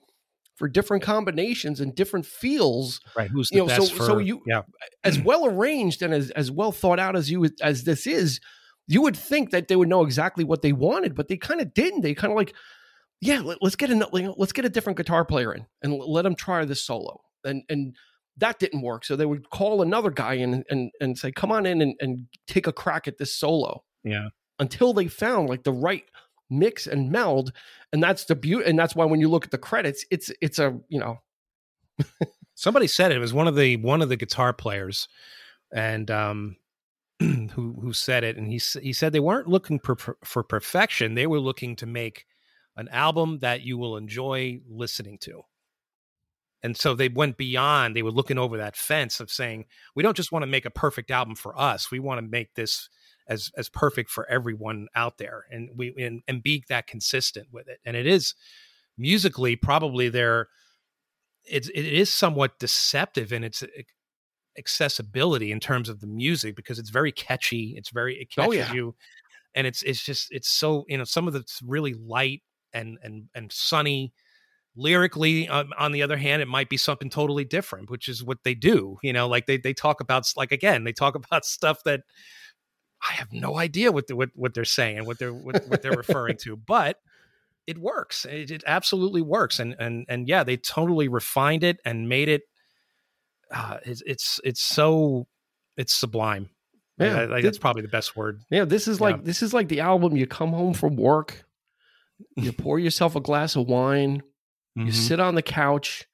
[0.55, 3.01] for different combinations and different feels.
[3.15, 3.29] Right.
[3.29, 4.61] Who's the you know, best so, for, so you yeah.
[5.03, 8.39] as well arranged and as, as well thought out as you as this is,
[8.87, 11.73] you would think that they would know exactly what they wanted, but they kind of
[11.73, 12.01] didn't.
[12.01, 12.53] They kind of like,
[13.19, 16.35] yeah, let, us get a let's get a different guitar player in and let them
[16.35, 17.21] try this solo.
[17.43, 17.95] And and
[18.37, 19.05] that didn't work.
[19.05, 22.27] So they would call another guy in and, and say, come on in and, and
[22.47, 23.83] take a crack at this solo.
[24.03, 24.29] Yeah.
[24.59, 26.03] Until they found like the right
[26.49, 27.51] mix and meld.
[27.91, 28.69] And that's the beauty.
[28.69, 31.19] And that's why when you look at the credits, it's, it's a, you know,
[32.55, 33.17] somebody said it.
[33.17, 35.07] it was one of the, one of the guitar players
[35.73, 36.57] and, um,
[37.19, 38.37] who, who said it.
[38.37, 41.15] And he, he said they weren't looking for, for perfection.
[41.15, 42.25] They were looking to make
[42.75, 45.43] an album that you will enjoy listening to
[46.65, 50.17] and so they went beyond they were looking over that fence of saying we don't
[50.17, 52.89] just want to make a perfect album for us we want to make this
[53.27, 57.67] as as perfect for everyone out there and we and, and be that consistent with
[57.67, 58.33] it and it is
[58.97, 60.47] musically probably there
[61.45, 63.63] it's it is somewhat deceptive in its
[64.57, 68.49] accessibility in terms of the music because it's very catchy it's very it oh, catches
[68.49, 68.73] oh, yeah.
[68.73, 68.95] you
[69.53, 72.41] and it's it's just it's so you know some of it's really light
[72.73, 74.13] and and and sunny
[74.75, 78.39] lyrically um, on the other hand it might be something totally different which is what
[78.43, 81.83] they do you know like they, they talk about like again they talk about stuff
[81.83, 82.01] that
[83.07, 85.93] i have no idea what the, what, what they're saying what they're what, what they're
[85.93, 86.97] referring to but
[87.67, 88.25] it works.
[88.25, 92.43] It, it, absolutely works and and and yeah they totally refined it and made it
[93.51, 95.27] uh, it's it's it's so
[95.77, 96.49] it's sublime.
[96.99, 98.41] Yeah I, I, that's probably the best word.
[98.49, 99.21] Yeah this is like yeah.
[99.23, 101.45] this is like the album you come home from work
[102.37, 104.23] you pour yourself a glass of wine
[104.77, 104.87] Mm-hmm.
[104.87, 106.05] You sit on the couch,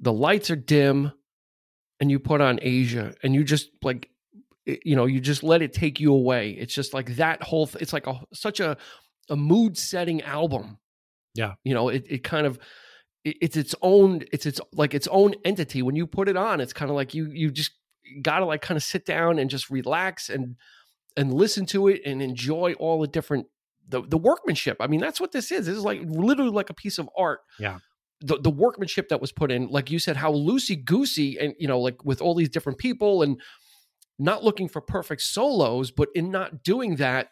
[0.00, 1.12] the lights are dim,
[2.00, 4.10] and you put on Aja, and you just like,
[4.66, 6.50] you know, you just let it take you away.
[6.50, 7.66] It's just like that whole.
[7.66, 8.76] Th- it's like a such a
[9.30, 10.78] a mood setting album.
[11.34, 12.58] Yeah, you know, it it kind of
[13.24, 16.74] it's its own it's its like its own entity when you put it on it's
[16.74, 17.72] kind of like you you just
[18.20, 20.56] gotta like kind of sit down and just relax and
[21.16, 23.46] and listen to it and enjoy all the different
[23.88, 24.76] the the workmanship.
[24.80, 25.66] I mean, that's what this is.
[25.66, 27.40] This is like literally like a piece of art.
[27.58, 27.78] Yeah.
[28.20, 31.68] The, the workmanship that was put in, like you said, how loosey goosey and you
[31.68, 33.40] know, like with all these different people and
[34.18, 37.28] not looking for perfect solos, but in not doing that,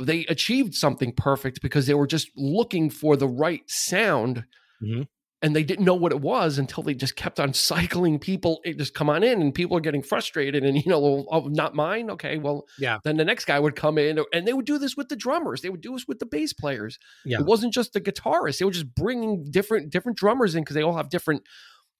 [0.00, 4.44] they achieved something perfect because they were just looking for the right sound.
[4.82, 5.02] Mm-hmm
[5.42, 8.78] and they didn't know what it was until they just kept on cycling people it
[8.78, 12.10] just come on in and people are getting frustrated and you know oh, not mine?
[12.10, 12.98] Okay well yeah.
[13.04, 15.60] then the next guy would come in and they would do this with the drummers
[15.60, 16.98] they would do this with the bass players.
[17.24, 17.40] Yeah.
[17.40, 20.82] it wasn't just the guitarists they were just bringing different different drummers in because they
[20.82, 21.42] all have different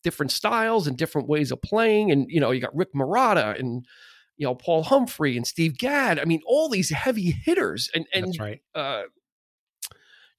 [0.02, 3.87] different styles and different ways of playing and you know you got rick marotta and
[4.37, 6.18] you know paul humphrey and steve gadd.
[6.18, 8.61] I mean all these heavy hitters and and That's right.
[8.74, 9.02] uh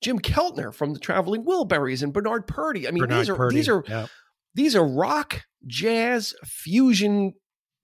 [0.03, 2.87] Jim Keltner from the Traveling Wilburys and Bernard Purdie.
[2.87, 4.07] I mean, Bernard these are Purdie, these are yeah.
[4.53, 7.33] these are rock, jazz, fusion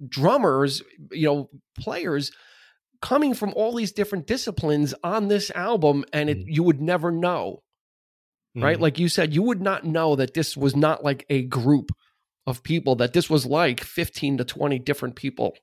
[0.08, 2.32] drummers, you know, players
[3.01, 6.43] coming from all these different disciplines on this album, and it, mm.
[6.47, 7.63] you would never know,
[8.55, 8.77] right?
[8.77, 8.82] Mm.
[8.82, 11.91] Like you said, you would not know that this was not like a group
[12.45, 15.55] of people; that this was like fifteen to twenty different people.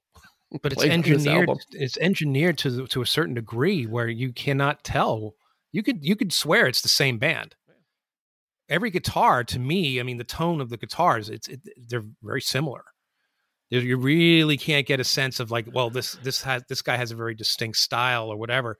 [0.63, 1.51] But it's engineered.
[1.73, 5.35] It's engineered to to a certain degree where you cannot tell
[5.73, 7.55] you could you could swear it's the same band.
[8.69, 12.41] Every guitar, to me, I mean, the tone of the guitars, it's it, they're very
[12.41, 12.85] similar.
[13.69, 17.11] You really can't get a sense of like, well, this this has this guy has
[17.11, 18.79] a very distinct style or whatever.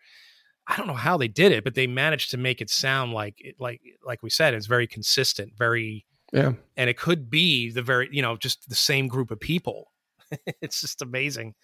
[0.69, 3.37] I don't know how they did it, but they managed to make it sound like
[3.59, 6.53] like like we said, it's very consistent, very yeah.
[6.77, 9.93] And it could be the very you know just the same group of people.
[10.61, 11.55] it's just amazing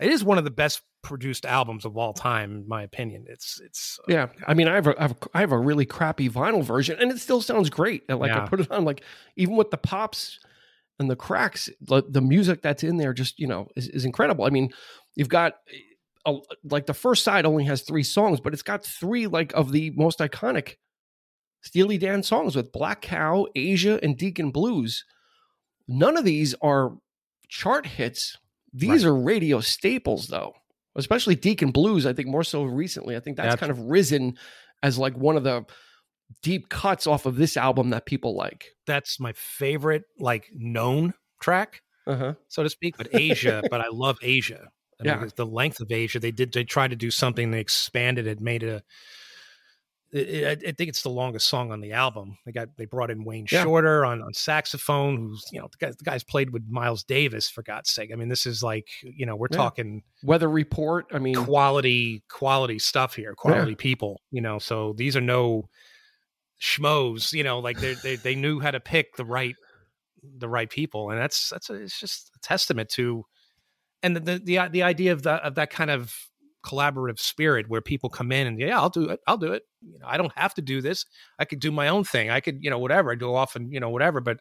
[0.00, 3.24] it is one of the best produced albums of all time, in my opinion.
[3.28, 4.26] It's it's uh, yeah.
[4.46, 6.98] I mean, I have, a, I have a, I have a really crappy vinyl version,
[7.00, 8.04] and it still sounds great.
[8.08, 8.44] And like yeah.
[8.44, 9.02] I put it on, like
[9.36, 10.38] even with the pops
[10.98, 14.44] and the cracks, the, the music that's in there just you know is, is incredible.
[14.44, 14.70] I mean,
[15.14, 15.54] you've got
[16.26, 19.72] a, like the first side only has three songs, but it's got three like of
[19.72, 20.76] the most iconic
[21.62, 25.04] Steely Dan songs with Black Cow, Aja, and Deacon Blues.
[25.86, 26.92] None of these are
[27.48, 28.38] chart hits
[28.72, 29.10] these right.
[29.10, 30.54] are radio staples, though,
[30.96, 32.06] especially Deacon Blues.
[32.06, 33.16] I think more so recently.
[33.16, 34.36] I think that's, kind of risen
[34.82, 35.64] as like one of the
[36.42, 38.66] deep cuts off of this album that people like.
[38.86, 42.34] That's my favorite, like known track, uh-huh.
[42.48, 42.96] so to speak.
[42.96, 44.68] But Aja, but I love Aja.
[45.00, 46.18] I yeah, mean, the length of Aja.
[46.18, 46.52] They did.
[46.52, 47.50] They tried to do something.
[47.50, 48.82] They expanded it, made it a
[50.12, 52.36] I think it's the longest song on the album.
[52.44, 53.62] They got they brought in Wayne yeah.
[53.62, 57.48] Shorter on, on saxophone, who's you know the guys the guys played with Miles Davis
[57.48, 58.10] for God's sake.
[58.12, 59.56] I mean, this is like you know we're yeah.
[59.56, 61.06] talking weather report.
[61.12, 63.76] I mean, quality quality stuff here, quality yeah.
[63.78, 64.20] people.
[64.32, 65.68] You know, so these are no
[66.60, 67.32] schmoes.
[67.32, 69.54] You know, like they they they knew how to pick the right
[70.38, 73.24] the right people, and that's that's a, it's just a testament to
[74.02, 76.14] and the the the, the idea of that of that kind of
[76.64, 79.62] collaborative spirit where people come in and yeah i'll do it i'll do it.
[79.82, 81.06] You know i don't have to do this.
[81.38, 82.30] I could do my own thing.
[82.30, 83.12] I could you know whatever.
[83.12, 84.20] I go off and you know whatever.
[84.20, 84.40] But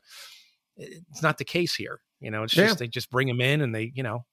[0.77, 2.01] it's not the case here.
[2.19, 4.25] You know it's just they just bring them in and they you know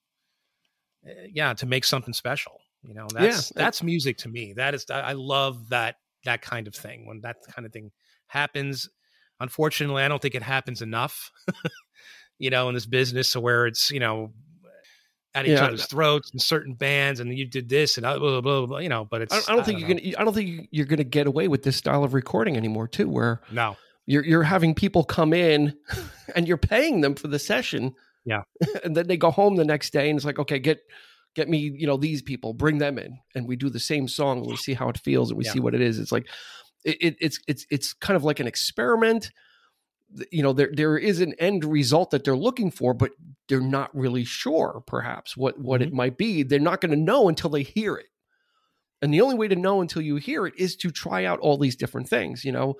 [1.05, 2.59] eh, yeah to make something special.
[2.83, 3.63] You know that's yeah.
[3.63, 4.53] that's music to me.
[4.53, 5.95] That is i love that
[6.25, 7.05] that kind of thing.
[7.05, 7.91] When that kind of thing
[8.27, 8.89] happens
[9.39, 11.31] unfortunately i don't think it happens enough
[12.39, 14.31] you know in this business so where it's you know
[15.37, 15.65] at each yeah.
[15.65, 18.89] other's throats and certain bands, and you did this and blah, blah, blah, blah you
[18.89, 19.05] know.
[19.05, 21.47] But it's I, I don't think you're gonna I don't think you're gonna get away
[21.47, 23.07] with this style of recording anymore, too.
[23.07, 25.75] Where no, you're you're having people come in
[26.35, 27.93] and you're paying them for the session,
[28.25, 28.41] yeah,
[28.83, 30.79] and then they go home the next day and it's like, okay, get
[31.35, 34.39] get me you know these people, bring them in, and we do the same song
[34.39, 35.51] and we see how it feels and we yeah.
[35.51, 35.99] see what it is.
[35.99, 36.27] It's like
[36.83, 39.31] it, it, it's it's it's kind of like an experiment
[40.31, 43.11] you know there there is an end result that they're looking for but
[43.49, 45.89] they're not really sure perhaps what what mm-hmm.
[45.89, 48.07] it might be they're not going to know until they hear it
[49.01, 51.57] and the only way to know until you hear it is to try out all
[51.57, 52.75] these different things you know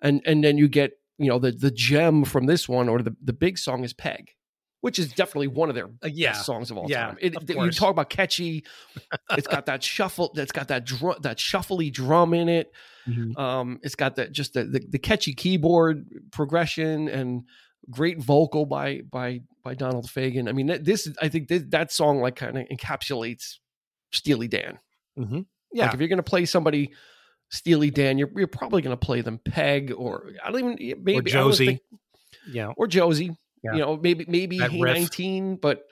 [0.00, 3.14] and and then you get you know the the gem from this one or the
[3.22, 4.34] the big song is Peg,
[4.80, 6.32] which is definitely one of their Uh, yeah.
[6.32, 7.18] best songs of all Yeah, time.
[7.20, 8.64] It, of you talk about catchy.
[9.36, 10.32] It's got that shuffle.
[10.34, 12.72] That's got that drum, that shuffly drum in it.
[13.36, 17.42] Um, it's got that just the, the the catchy keyboard progression and
[17.90, 20.48] great vocal by by by Donald Fagen.
[20.48, 23.56] I mean, this I think this, that song like kind of encapsulates
[24.12, 24.78] Steely Dan.
[25.18, 25.46] Mhm.
[25.72, 25.86] Yeah.
[25.86, 26.92] Like if you're going to play somebody
[27.50, 31.30] Steely Dan, you're you're probably going to play them Peg or I don't even maybe
[31.30, 31.66] don't Josie.
[31.66, 31.80] think-
[32.52, 32.72] yeah.
[32.76, 33.36] or Josie.
[33.62, 33.72] Yeah.
[33.74, 35.82] You know, maybe maybe Hey 19, but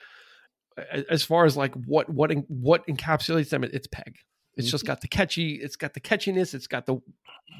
[1.09, 4.15] as far as like what what what encapsulates them, it's Peg.
[4.59, 4.71] It's Mm-hmm.
[4.71, 5.53] just got the catchy.
[5.55, 6.53] It's got the catchiness.
[6.53, 7.01] It's got the,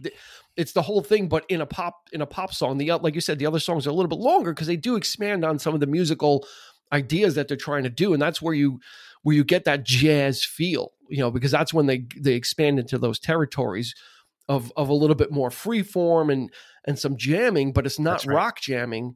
[0.04, 0.12] the,
[0.58, 1.30] it's the whole thing.
[1.30, 3.88] But in a pop in a pop song, the like you said, the other songs
[3.88, 6.46] are a little bit longer because they do expand on some of the musical
[6.92, 8.80] ideas that they're trying to do, and that's where you
[9.24, 10.92] where you get that jazz feel.
[11.10, 13.96] You know, because that's when they they expand into those territories
[14.50, 16.52] of of a little bit more free form and
[16.86, 18.36] and some jamming, but it's not right.
[18.36, 19.16] rock jamming.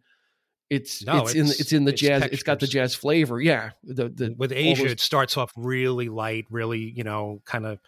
[0.70, 2.24] It's No, it's, in it's- it's in the it's jazz.
[2.32, 3.40] It's got the jazz flavor.
[3.42, 7.66] Yeah, the the With Aja, those- it starts off really light, really, you know, kind
[7.66, 7.80] of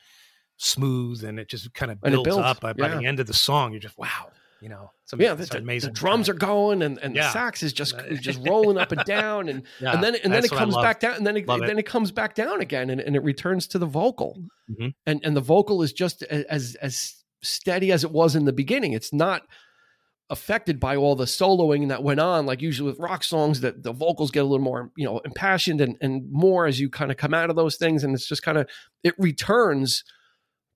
[0.57, 2.59] smooth, and it just kind of builds, builds, up.
[2.61, 5.33] By, by the end of the song, you're just wow, you know, it's, am- yeah,
[5.37, 5.93] it's the, amazing.
[5.93, 9.49] the drums are going and, and the sax is just just rolling up and down
[9.49, 11.67] and Yeah, and then and then it comes back down and then it, Love it.
[11.67, 14.37] then it comes back down again and, and it returns to the vocal
[14.69, 14.93] Mhm.
[15.05, 18.93] and and the vocal is just as as steady as it was in the beginning.
[18.93, 19.43] It's not
[20.31, 23.91] affected by all the soloing that went on like usually with rock songs that the
[23.93, 27.17] vocals get a little more you know impassioned and and more as you kind of
[27.17, 28.67] come out of those things and it's just kind of
[29.03, 30.03] it returns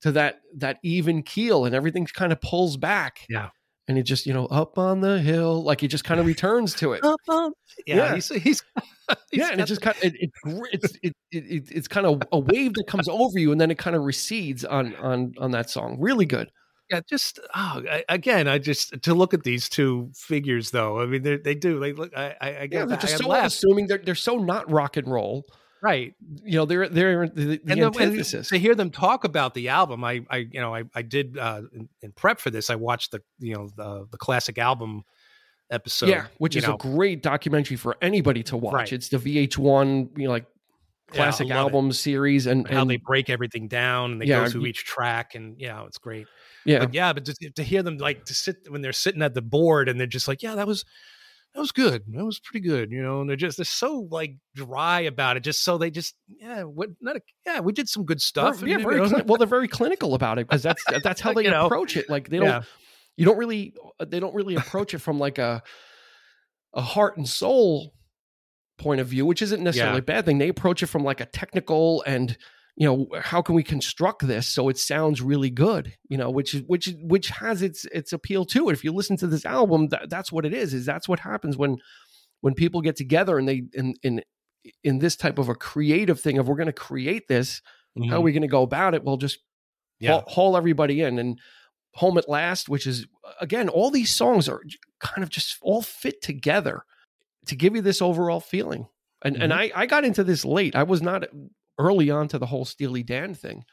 [0.02, 3.48] to that that even keel and everything kind of pulls back Yeah.
[3.88, 6.72] and it just you know up on the hill like it just kind of returns
[6.76, 7.52] to it Up, up.
[7.88, 8.14] Yeah, Yeah.
[8.14, 8.40] he's, he's,
[9.32, 10.30] he's yeah and it just kind of it, it,
[10.72, 13.72] it's it, it, it, it's kind of a wave that comes over you and then
[13.72, 16.52] it kind of recedes on on on that song really good
[16.90, 21.00] yeah, just oh, I, again, I just to look at these two figures though.
[21.00, 21.78] I mean, they they do.
[21.78, 22.12] They look.
[22.16, 25.06] I, I, I yeah, they're just I so unassuming they're, they're so not rock and
[25.10, 25.44] roll
[25.82, 26.14] right.
[26.44, 29.68] you know they're they're the, the and and antithesis to hear them talk about the
[29.68, 32.70] album, I, I, you know, I, I did uh, in, in prep for this.
[32.70, 35.04] I watched the, you know, the the classic album
[35.70, 36.08] episode.
[36.08, 36.74] yeah which is know.
[36.74, 38.92] a great documentary for anybody to watch Right.
[38.92, 40.46] it's the vh1 you know like
[41.12, 41.52] Yeah, classic it.
[41.52, 45.34] album series and, how they break everything down and they Yeah, go through each track,
[45.34, 46.26] and yeah, it's great.
[46.64, 49.34] Yeah But yeah, but to, to hear them like to sit when they're sitting at
[49.34, 50.84] the board and they're just like, yeah, that was.
[51.52, 52.04] That was good.
[52.14, 53.22] That was pretty good, you know.
[53.22, 55.40] And they're just they're so like dry about it.
[55.40, 58.62] Just so they just yeah, what not a, yeah, we did some good stuff.
[58.62, 61.50] Yeah and, very well they're very clinical about it because that's that's how they You
[61.50, 61.66] know.
[61.66, 62.62] approach it like they don't yeah,
[63.16, 65.60] you don't really uh, they don't really approach it from like a
[66.72, 67.94] a heart and soul
[68.78, 70.02] point of view which isn't necessarily Yeah.
[70.02, 72.38] a bad thing they approach it from like a technical and
[72.80, 75.92] you know how can we construct this so it sounds really good?
[76.08, 78.72] You know which which which has its its appeal to it.
[78.72, 81.56] If you listen to this album that, that's what it is is that's what happens
[81.58, 81.76] when
[82.40, 84.22] when people get together and they in in
[84.82, 87.60] in this type of a creative thing of we're going to create this.
[88.08, 88.22] How are Mhm.
[88.24, 89.04] we going to go about it?
[89.04, 89.40] Well just
[89.98, 90.12] yeah.
[90.12, 91.18] haul, haul everybody in.
[91.18, 91.38] And
[91.96, 93.06] home at last which is
[93.42, 94.62] again all these songs are
[95.00, 96.84] kind of just all fit together
[97.46, 98.86] to give you this overall feeling.
[99.22, 99.76] And and Mm-hmm.
[99.76, 100.74] i i got into this late.
[100.74, 101.24] I was not
[101.80, 103.64] early on to the whole steely dan thing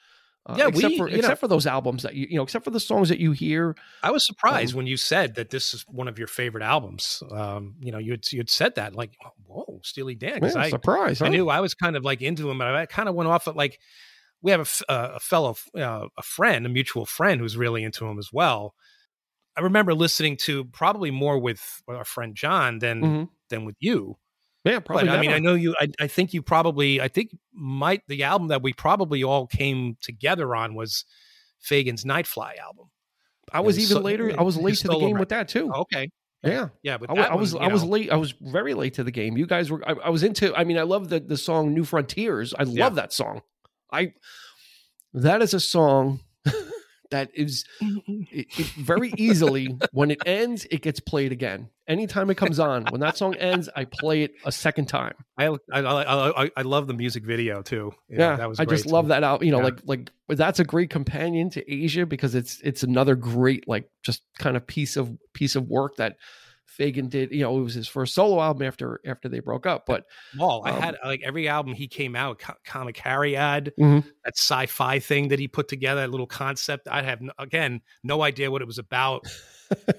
[0.46, 2.63] uh, Yeah, except we- for you know- for those albums that you you know except
[2.65, 5.74] for the songs that you hear I was surprised Um, when you said that this
[5.74, 7.22] is one of your favorite albums.
[7.32, 9.12] Um, you know, you'd you had said that like,
[9.46, 10.39] whoa, Steely Dan.
[10.41, 13.10] Yeah, I, surprise I knew I was kind of like into him, but I kind
[13.10, 13.78] of went off at like
[14.41, 18.06] we have a, uh, a fellow, uh, a friend, a mutual friend who's really into
[18.06, 18.74] him as well.
[19.58, 23.30] I remember listening to probably more with our friend John than Mhm.
[23.50, 24.17] than with you.
[24.63, 25.32] Yeah probably but I mean.
[25.32, 25.76] I know you.
[25.80, 27.00] I, I think you probably.
[27.00, 31.06] I think might the album that we probably all came together on was
[31.62, 32.88] Fagen's Nightfly album.
[33.54, 35.20] I was even so- later i was late to the game record.
[35.20, 36.12] with that too oh, Okay,
[36.43, 38.12] yeah yeah, but I, I was I you was late.
[38.12, 39.38] I was very late to the game.
[39.38, 39.82] You guys were.
[39.88, 40.54] I, I was into.
[40.54, 42.89] I mean, I love the the song "New Frontiers." I love Yeah.
[42.89, 43.41] that song.
[43.91, 44.12] I
[45.13, 46.20] that is a song
[47.12, 48.22] that is mm-hmm.
[48.32, 51.70] it, it very easily when it ends, it gets played again.
[51.88, 55.13] Anytime it comes on, when that song ends, I play it a second time.
[55.38, 57.93] I, I I I I love the music video too.
[58.10, 59.41] You know, Yeah, that was I just great, love that out.
[59.43, 59.63] You know, Yeah.
[59.63, 64.24] like like that's a great companion to Aja because it's it's another great like just
[64.38, 66.17] kind of piece of piece of work that
[66.68, 67.32] Fagen did.
[67.32, 70.05] You know, it was his first solo album after after they broke up, but.
[70.38, 70.61] Wall.
[70.65, 74.03] I Um, had like every album he came out, Co- Kamakiriad, Mhm.
[74.26, 76.88] that sci-fi thing that he put together, that little concept.
[76.89, 79.28] I have no, again no idea what it was about,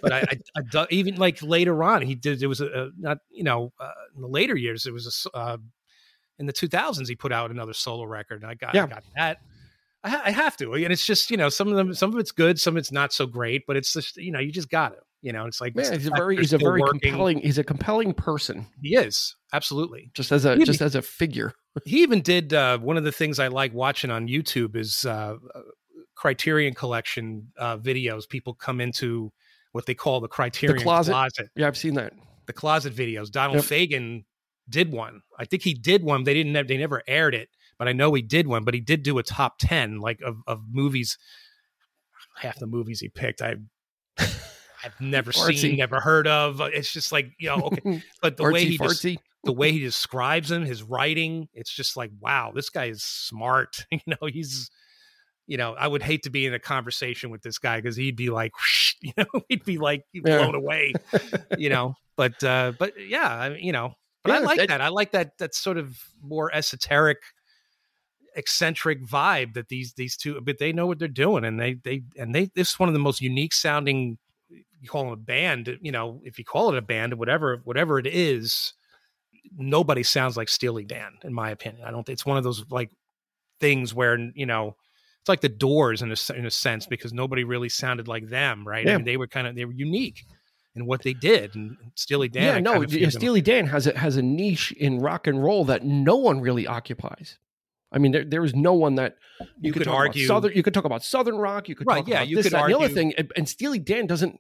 [0.01, 0.39] but I, I,
[0.75, 2.43] I even like later on he did.
[2.43, 5.37] It was a, a not you know uh, in the later years it was a
[5.37, 5.57] uh,
[6.39, 8.85] in the 2000s he put out another solo record, and I got Yeah.
[8.85, 9.39] I got that.
[10.05, 12.19] I, ha- I have to, and it's just you know some of them, some of
[12.21, 14.71] it's good, some of it's not so great, but it's just you know you just
[14.71, 17.01] got to, you know, it's like Yeah, he's a very he's a very working.
[17.01, 20.11] compelling he's a compelling person He is absolutely.
[20.15, 20.65] just as a Really?
[20.65, 21.53] just as a figure.
[21.85, 25.37] He even did uh, one of the things I like watching on YouTube is uh,
[25.55, 25.61] uh,
[26.17, 28.29] Criterion Collection uh, videos.
[28.29, 29.33] People come into
[29.73, 31.13] what they call the Criterion closet?
[31.13, 32.15] closet Yeah, I've seen that.
[32.47, 33.31] the closet videos.
[33.31, 33.65] Donald Yep.
[33.91, 34.25] Fagen
[34.69, 35.21] did one.
[35.39, 36.25] I think he did one.
[36.25, 36.67] They didn't.
[36.67, 37.49] They never aired it,
[37.79, 38.65] but I know he did one.
[38.65, 41.17] But he did do a top ten, like of, of movies.
[42.39, 43.55] Half the movies he picked, I.
[44.85, 45.59] I've never Fartsy.
[45.59, 46.61] seen, never heard of.
[46.61, 48.03] It's just like you know, okay.
[48.23, 49.19] But the way he fartsy.
[49.45, 53.85] the way he describes him, his writing, it's just like, wow, this guy is smart.
[53.91, 54.71] you know, he's,
[55.47, 58.17] you know, I would hate to be in a conversation with this guy because he'd
[58.17, 60.21] be like, whoosh, you know, he'd be like Yeah.
[60.39, 60.93] blown away,
[61.57, 61.95] you know.
[62.17, 64.81] But, uh, but yeah, I mean, you know, but I like that- that.
[64.81, 65.39] I like that.
[65.39, 67.19] That sort of more esoteric,
[68.37, 70.41] eccentric vibe that these these two.
[70.41, 72.51] But they know what they're doing, and they they and they.
[72.55, 74.19] This is one of the most unique sounding.
[74.81, 77.99] You call them a band, you know, if you call it a band, whatever whatever
[77.99, 78.75] it is,
[79.57, 81.85] nobody sounds like Steely Dan, in my opinion.
[81.85, 82.05] I don't.
[82.05, 82.91] think It's one of those like
[83.61, 84.77] things where you know
[85.21, 88.67] it's like the Doors in a in a sense because nobody really sounded like them,
[88.67, 88.87] right?
[88.87, 88.97] I Yeah.
[88.99, 90.25] mean, they were kind of they were unique
[90.77, 92.45] in what they did, and Steely Dan.
[92.45, 94.99] yeah, I no, kind of feel them- Steely Dan has a has a niche in
[95.01, 97.39] rock and roll that no one really occupies.
[97.93, 99.17] I mean, there there is no one that
[99.61, 100.53] You could talk about argue- southern.
[100.55, 101.69] You could talk about southern rock.
[101.69, 103.15] You could Right, talk yeah, about you this, could that, and the other thing.
[103.17, 104.39] And, and Steely Dan doesn't.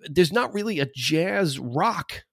[0.00, 2.24] There's not really a jazz rock.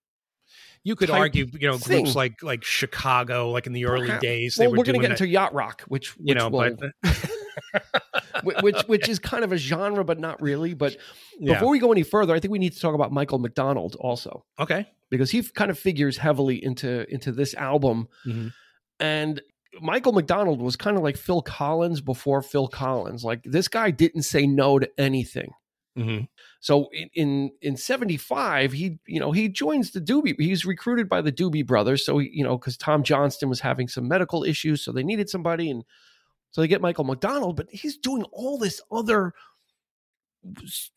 [0.84, 2.04] You could argue, you know, thing.
[2.04, 4.22] groups like like Chicago, like in the early Perhaps.
[4.22, 6.50] days, they Well, were we're going to get into yacht rock, which, which you know,
[6.50, 7.12] will- but
[8.44, 10.74] whi- which which is kind of a genre, but not really.
[10.74, 10.98] But
[11.40, 13.96] yeah, before we go any further, I think we need to talk about Michael McDonald
[14.00, 18.08] also okay, because he kind of figures heavily into into this album.
[18.26, 18.54] Mhm.
[19.00, 19.42] And
[19.82, 23.24] Michael McDonald was kind of like Phil Collins before Phil Collins.
[23.24, 25.52] Like this guy didn't say no to anything.
[25.96, 26.22] hmm
[26.60, 30.36] So in in, in 75, he you know, he joins the Doobie.
[30.40, 32.06] He's recruited by the Doobie brothers.
[32.06, 35.30] So he, you know, because Tom Johnston was having some medical issues, so they needed
[35.30, 35.84] somebody, and
[36.52, 39.34] so they get Michael McDonald, but he's doing all this other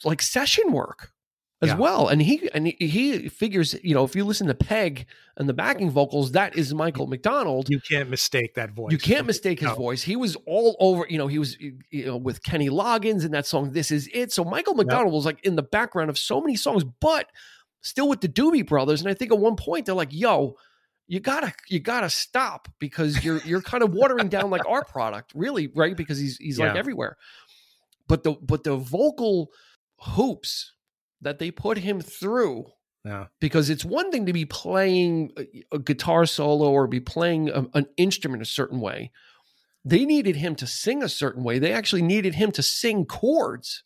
[0.05, 1.13] like session work
[1.61, 1.77] as Yeah.
[1.77, 2.09] well.
[2.09, 5.07] And he and he, figures, you know, if you listen to Peg
[5.37, 7.69] and the backing vocals, that is Michael McDonald.
[7.69, 8.93] you can't mistake that voice.
[8.93, 9.75] You can't mistake his No.
[9.75, 10.03] voice.
[10.03, 13.47] He was all over, you know, he was you know with Kenny Loggins in that
[13.47, 14.33] song This Is It.
[14.33, 17.29] So Michael McDonald was like in the background of so many songs, but
[17.81, 19.01] still with the Doobie Brothers.
[19.01, 20.57] And I think at one point they're like, yo,
[21.09, 25.33] you gotta you gotta stop because you're you're kind of watering down like our product,
[25.35, 25.97] really, right?
[25.97, 27.17] Because he's he's like everywhere.
[28.07, 29.51] But the but the vocal
[30.01, 30.73] hoops
[31.21, 32.67] that they put him through
[33.05, 33.27] Yeah.
[33.41, 37.67] because it's one thing to be playing a, a guitar solo or be playing a-
[37.75, 39.11] an instrument a certain way.
[39.85, 41.59] They needed him to sing a certain way.
[41.59, 43.85] They actually needed him to sing chords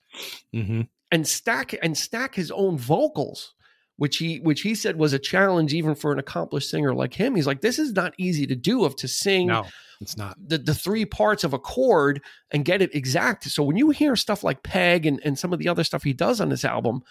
[0.53, 3.55] hmm and stack and stack his own vocals,
[3.97, 7.35] which he which he said was a challenge even for an accomplished singer like him.
[7.37, 9.67] He's like, this is not easy to do of to sing No,
[10.03, 10.37] it's not.
[10.45, 13.45] the, the three parts of a chord and get it exact.
[13.45, 16.13] So when you hear stuff like Peg and, and some of the other stuff he
[16.13, 17.03] does on this album,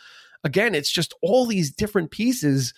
[0.44, 2.74] again, it's just all these different pieces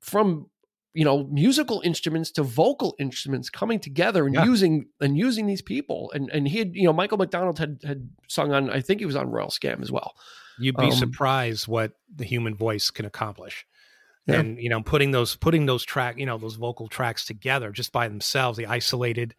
[0.00, 0.50] from
[0.92, 4.44] you know musical instruments to vocal instruments coming together and Yeah.
[4.44, 6.12] using and using these people.
[6.14, 9.06] And and he had, you know, Michael McDonald had had sung on, I think he
[9.06, 10.14] was on Royal Scam as well.
[10.58, 13.66] You'd be Um, surprised what the human voice can accomplish.
[14.26, 14.40] Yeah.
[14.40, 17.92] And you know, putting those putting those track, you know, those vocal tracks together just
[17.92, 19.34] by themselves, the isolated,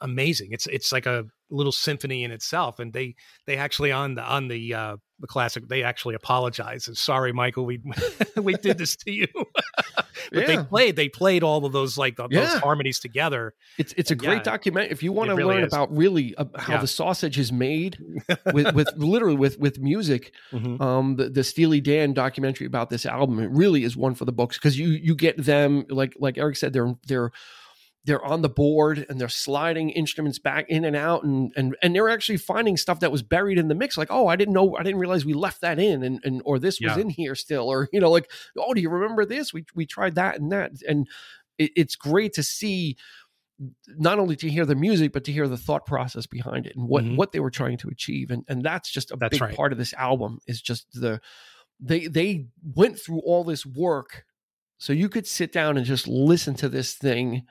[0.00, 0.48] amazing.
[0.52, 2.78] It's it's like a little symphony in itself.
[2.78, 3.14] And they
[3.46, 7.66] they actually on the on the uh the classic, they actually apologize and sorry, Michael,
[7.66, 7.80] we
[8.36, 9.26] we did this to you.
[10.32, 12.58] but they played they played all of those like those Yeah.
[12.60, 13.54] harmonies together.
[13.78, 14.28] It's it's a Yeah.
[14.28, 15.72] great document if you want to really learn is.
[15.72, 16.80] about really uh, how Yeah.
[16.80, 17.98] the sausage is made
[18.52, 20.32] with with literally with with music.
[20.52, 20.80] Mhm.
[20.80, 24.32] um the, the Steely Dan documentary about this album it really is one for the
[24.32, 27.30] books because you you get them like like Eric said they're they're
[28.04, 31.94] they're on the board and they're sliding instruments back in and out and and and
[31.94, 34.76] they're actually finding stuff that was buried in the mix like oh I didn't know
[34.76, 37.68] I didn't realize we left that in and and or this was in here still
[37.68, 40.72] or you know like oh do you remember this we we tried that and that
[40.88, 41.06] and
[41.58, 42.96] it, it's great to see
[43.88, 46.88] not only to hear the music but to hear the thought process behind it and
[46.88, 47.16] what Mhm.
[47.16, 49.56] what they were trying to achieve and and that's just a That's big right.
[49.56, 51.20] part of this album is just the
[51.80, 54.24] they they went through all this work
[54.78, 57.42] so you could sit down and just listen to this thing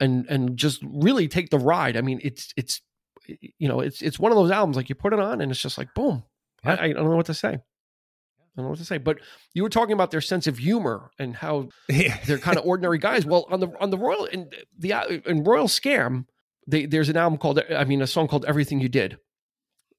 [0.00, 2.80] and and just really take the ride i mean it's it's
[3.26, 5.60] you know it's it's one of those albums like you put it on and it's
[5.60, 6.22] just like boom
[6.64, 9.18] I, I don't know what to say i don't know what to say but
[9.54, 11.68] you were talking about their sense of humor and how
[12.26, 13.24] they're kind of ordinary guys.
[13.24, 16.26] Well, on the on the Royal and the uh, in Royal Scam,
[16.66, 19.18] they, there's an album called, I mean, a song called "Everything You Did."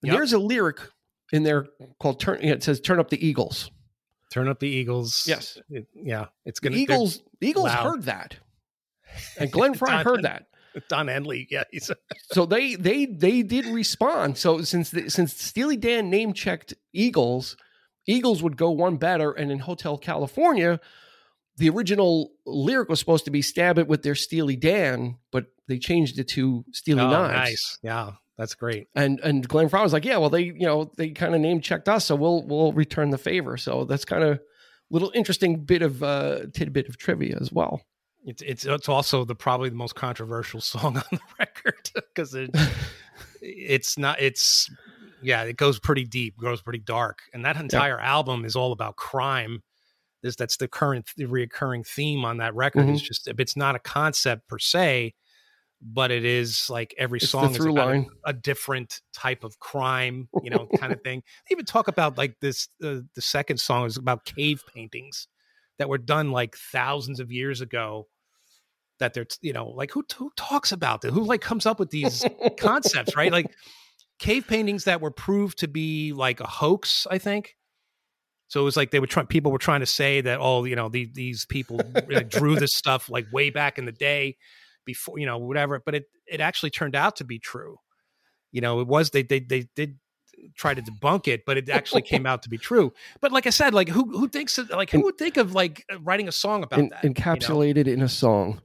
[0.03, 0.13] Yep.
[0.15, 0.79] There's a lyric
[1.31, 1.67] in there
[1.99, 3.71] called "Turn." It says "Turn up the Eagles."
[4.31, 5.25] Turn up the Eagles.
[5.27, 5.57] Yes.
[5.69, 6.25] It- yeah.
[6.45, 7.83] It's gonna Eagles, the Eagles loud.
[7.83, 8.37] heard that,
[9.39, 10.47] and Glenn Frey heard that.
[10.89, 11.47] Don Henley.
[11.49, 11.63] Yeah.
[11.71, 11.91] He's
[12.31, 14.37] So they they they did respond.
[14.37, 17.55] So since the, since Steely Dan name checked Eagles,
[18.05, 19.31] Eagles would go one better.
[19.31, 20.79] And in Hotel California,
[21.57, 25.79] the original lyric was supposed to be "Stab it with their Steely Dan," but they
[25.79, 27.33] changed it to Steely oh, Knives.
[27.33, 27.79] nice.
[27.81, 28.11] Yeah.
[28.37, 28.87] That's great.
[28.95, 31.61] And and Glenn Frey was like, "Yeah, well, they you know they kind of name
[31.61, 34.41] checked us, so we'll we'll return the favor." So that's kind of
[34.89, 37.81] little interesting bit of uh, tidbit of trivia as well.
[38.25, 42.49] It's it's it's also the probably the most controversial song on the record because it
[43.41, 44.69] it's not it's
[45.21, 48.95] yeah it goes pretty deep goes pretty dark and that entire album is all about
[48.95, 49.61] crime.
[50.23, 53.79] This that's the current the reoccurring theme on that record is just it's not a
[53.79, 55.13] concept per se
[55.81, 60.29] but it is like every It's song is about a, a different type of crime
[60.41, 61.21] you know kind of thing.
[61.47, 65.27] They even talk about like this uh, the second song is about cave paintings
[65.77, 68.07] that were done like thousands of years ago
[68.99, 71.13] that they're you know like who, who talks about this?
[71.13, 72.25] Who like comes up with these
[72.57, 73.31] concepts right?
[73.31, 73.47] Like
[74.19, 77.55] cave paintings that were proved to be like a hoax i think.
[78.47, 80.75] So it was like they were trying people were trying to say that oh you
[80.75, 84.37] know the, these people like, drew this stuff like way back in the day
[84.85, 87.77] before you know whatever but it it actually turned out to be true.
[88.51, 89.97] You know it was they they they did
[90.55, 92.93] try to debunk it but it actually came out to be true.
[93.19, 95.83] But like i said like who who thinks of, like who would think of like
[96.01, 97.15] writing a song about En- that you know?
[97.15, 98.61] encapsulated in a song.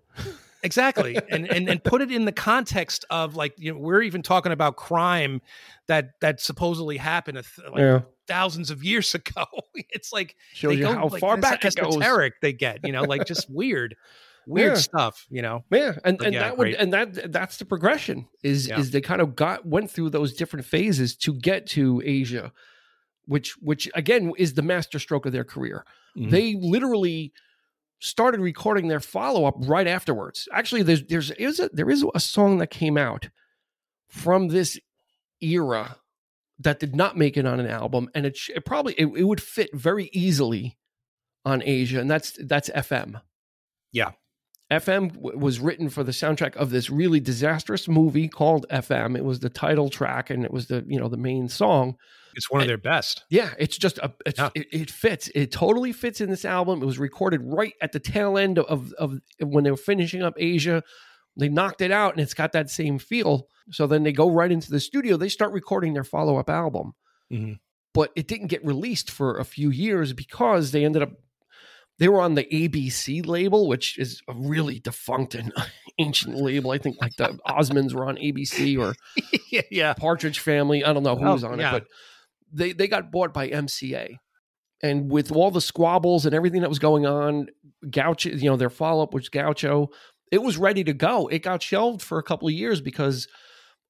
[0.63, 4.21] Exactly and, and and put it in the context of like you know we're even
[4.21, 5.41] talking about crime
[5.87, 10.73] that that supposedly happened a th- like yeah, thousands of years ago it's like shows
[10.73, 11.89] they you go, how like, far back it goes.
[11.97, 13.97] esoteric they get you know like just weird
[14.47, 14.79] weird Yeah.
[14.79, 16.77] stuff you know Yeah, and, But and yeah, that would great.
[16.77, 20.67] and that that's the progression is is they kind of got went through those different
[20.67, 22.53] phases to get to Aja,
[23.25, 25.87] which which again is the master stroke of their career.
[26.19, 26.31] Mhm.
[26.31, 27.33] They literally
[28.01, 30.49] started recording their follow up right afterwards.
[30.53, 33.29] Actually, there's there's is a, there is a song that came out
[34.09, 34.79] from this
[35.41, 35.97] era
[36.59, 39.43] that did not make it on an album, and it, it probably it, it would
[39.43, 40.77] fit very easily
[41.45, 43.21] on Aja, and that's that's FM.
[43.93, 44.11] Yeah.
[44.71, 49.17] FM w- was written for the soundtrack of this really disastrous movie called FM.
[49.17, 51.97] It was the title track, and it was the you know the main song.
[52.35, 54.51] It's one of their best Yeah, it's just a it's, Yeah.
[54.55, 55.29] it, it fits.
[55.35, 56.83] It totally fits in this album.
[56.83, 60.35] It was recorded right at the tail end of of when they were finishing up
[60.41, 60.83] Aja.
[61.37, 63.47] They knocked it out, and it's got that same feel.
[63.71, 65.17] So then they go right into the studio.
[65.17, 66.93] They start recording their follow up album,
[67.33, 67.59] Mhm.
[67.95, 71.11] but it didn't get released for a few years because they ended up
[71.99, 75.53] they were on the ABC label, which is a really defunct and
[75.99, 76.71] ancient label.
[76.71, 78.95] I think like the Osmonds were on ABC or
[79.53, 80.83] yeah yeah Partridge Family.
[80.83, 81.77] I don't know who Oh, was on yeah.
[81.77, 81.87] it, but
[82.53, 84.17] they they got bought by MCA.
[84.83, 87.49] And with all the squabbles and everything that was going on,
[87.91, 89.89] Gaucho, you know, their follow up was Gaucho.
[90.33, 91.27] It was ready to go.
[91.29, 93.29] It got shelved for a couple of years because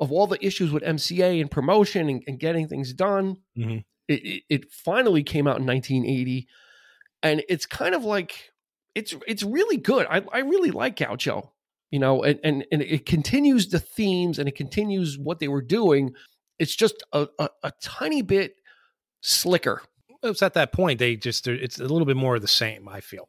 [0.01, 3.37] of all the issues with MCA and promotion and, and getting things done.
[3.57, 3.85] Mhm.
[4.09, 6.49] It, it, it finally came out in 1980,
[7.23, 8.51] and it's kind of like
[8.97, 10.07] it's it's really good.
[10.11, 11.53] I I really like Gaucho,
[11.93, 15.63] you know, and and, and it continues the themes and it continues what they were
[15.63, 16.15] doing.
[16.61, 18.55] It's just a, a, a tiny bit
[19.23, 19.83] slicker.
[20.23, 23.01] it's at that point they just it's a little bit more of the same i
[23.01, 23.29] feel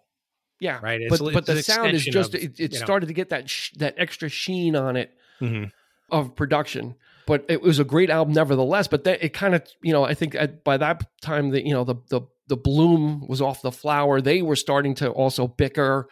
[0.60, 2.86] Yeah, right but It's- but the sound is just of, it, it you know.
[2.86, 5.12] started to get that sh- that extra sheen on it
[5.42, 5.72] Mhm.
[6.12, 6.96] of production.
[7.26, 8.88] But it was a great album nevertheless.
[8.88, 11.74] But that it kind of you know I think at, by that time the you
[11.74, 14.22] know the the the bloom was off the flower.
[14.22, 16.08] They were starting to also bicker.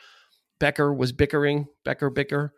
[0.59, 2.53] Becker was bickering, Becker bicker,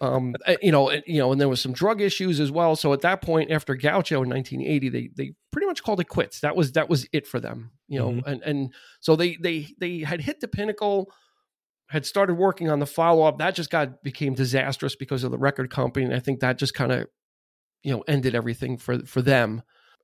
[0.00, 2.74] um, uh, you know, and, you know, and there was some drug issues as well.
[2.76, 6.40] So at that point, after Gaucho in 1980, they they pretty much called it quits.
[6.40, 8.22] That was that was it for them, you know, Mhm.
[8.26, 11.12] and and so they they they had hit the pinnacle,
[11.88, 13.38] had started working on the follow up.
[13.38, 16.74] That just got became disastrous because of the record company, and I think that just
[16.74, 17.06] kind of,
[17.82, 19.62] you know, ended everything for for them,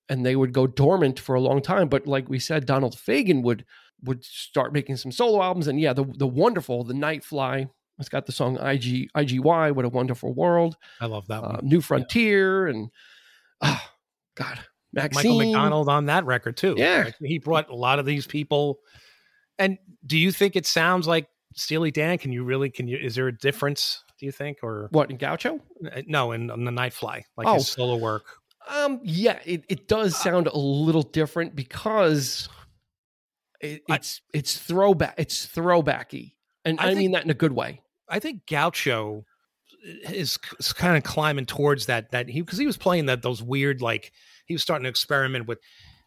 [0.09, 1.89] and they would go dormant for a long time.
[1.89, 3.65] But like we said, Donald Fagen would
[4.03, 7.69] would start making some solo albums, and yeah, the the wonderful the Nightfly.
[8.01, 11.81] It's got the song IG IGY, What a Wonderful World, i love that uh, New
[11.81, 12.91] Frontier, and
[13.61, 13.81] oh,
[14.35, 14.59] God,
[14.93, 15.31] Maxine.
[15.31, 17.05] michael mcdonald on that record too Yeah.
[17.05, 18.81] Like, he brought a lot of these people
[19.61, 23.15] and do you think it sounds like steely dan can you really can you is
[23.15, 25.61] there a difference do you think or What in Gaucho?
[25.93, 27.55] uh, no in on the nightfly like Oh.
[27.55, 28.25] his solo work
[28.69, 32.49] Um, yeah, it, it does sound a little different because
[33.65, 36.33] it, I- it's it's throwback it's throwbacky,
[36.65, 37.81] and I I, think- mean that in a good way.
[38.09, 39.25] I think Gaucho
[40.05, 43.43] is, is kind of climbing towards that that he because he was playing that those
[43.43, 44.13] weird like
[44.47, 45.59] he was starting to experiment with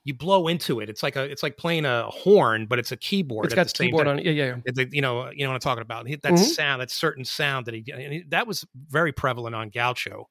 [0.04, 0.90] you blow into it.
[0.90, 3.46] It's like a it's like playing a horn, but it's a keyboard.
[3.46, 4.26] It's got keyboard on it.
[4.26, 4.46] Yeah, yeah.
[4.46, 4.56] yeah.
[4.66, 6.06] It's you know, you know what I'm talking about.
[6.06, 6.40] That Mhm.
[6.40, 10.30] sound, that certain sound that he, and he that was very prevalent on Gaucho,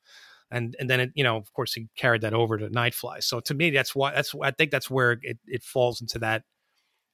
[0.51, 3.23] and and then it, you know, of course, he carried that over to Nightfly.
[3.23, 6.45] So to me, that's why that's I think that's where it it falls into that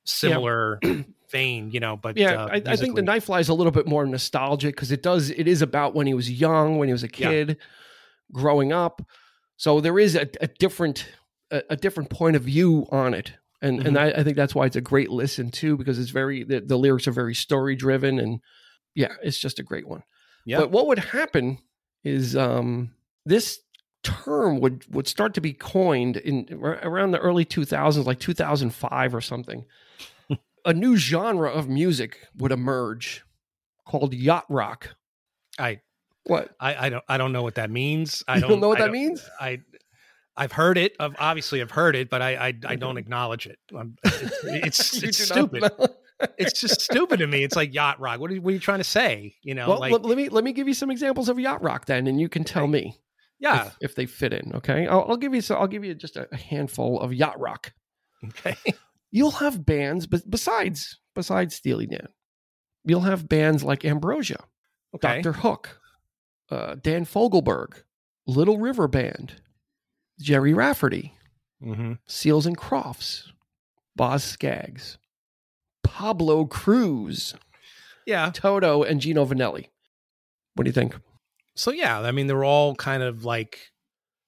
[0.05, 0.80] similar
[1.30, 1.96] vein, you know.
[1.96, 3.03] But Yeah, uh, I, I think the.
[3.03, 6.07] Night Fly is a little bit more nostalgic because it does it is about when
[6.07, 7.28] he was young, when he was a Yeah.
[7.30, 7.57] kid,
[8.32, 9.03] growing up.
[9.57, 11.07] So there is a, a different
[11.50, 14.16] a, a different point of view on it, and and Mm-hmm.
[14.18, 16.76] I, I think that's why it's a great listen too because it's very the, the
[16.76, 18.40] lyrics are very story driven and
[18.94, 20.03] yeah, it's just a great one.
[20.44, 20.59] Yeah.
[20.59, 21.59] But what would happen
[22.05, 22.90] is um,
[23.24, 23.61] this
[24.03, 29.14] term would would start to be coined in ar- around the early 2000s like 2005
[29.14, 29.64] or something
[30.64, 33.24] a new genre of music would emerge
[33.86, 34.94] called yacht rock
[35.58, 35.80] I,
[36.24, 38.22] what I I don't I don't know what that means.
[38.28, 39.60] I don't, don't know what I that means I
[40.34, 40.94] I've heard it.
[40.98, 43.58] I've, obviously, I've heard it, but I I, I don't acknowledge it.
[43.76, 44.12] Um, I'm,
[44.44, 45.64] it's You it's stupid.
[46.38, 47.42] It's just stupid to me.
[47.42, 48.20] It's like yacht rock.
[48.20, 49.34] What are, you- what are you trying to say?
[49.42, 51.62] You know, well like let, let me let me give you some examples of yacht
[51.62, 52.96] rock then and you can tell me
[53.40, 55.94] yeah, if, if they fit in okay I'll, I'll give you so i'll give you
[55.96, 57.72] just a handful of yacht rock
[58.28, 58.54] okay,
[59.12, 62.08] you'll have bands but besides besides steely dan
[62.84, 64.44] you'll have bands like ambrosia
[64.94, 65.32] okay, Dr.
[65.32, 65.80] Hook,
[66.50, 67.82] uh, Dan Fogelberg,
[68.26, 69.34] Little River Band,
[70.20, 71.14] Gerry Rafferty,
[71.62, 73.32] hmm Seals and Crofts,
[73.96, 74.98] Boz Scaggs,
[75.82, 77.34] Pablo Cruise,
[78.06, 78.30] yeah.
[78.32, 79.68] Toto, and Gino Vannelli.
[80.54, 80.96] What do you think?
[81.54, 83.58] So yeah, I mean, they're all kind of like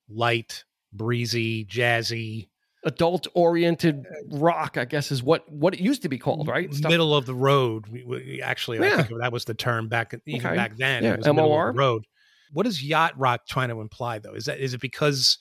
[0.09, 2.49] light, breezy, jazzy,
[2.85, 6.73] Adult oriented rock, I guess, is what what it used to be called, right?
[6.73, 7.87] Stuff- middle of the road.
[7.89, 10.57] We, we, actually, I think that was the term back even Okay.
[10.57, 11.03] back then.
[11.03, 11.73] Yeah, it was middle of MOR.
[11.73, 12.05] the road.
[12.53, 14.35] What is yacht rock trying to imply though?
[14.35, 15.39] Is that is it because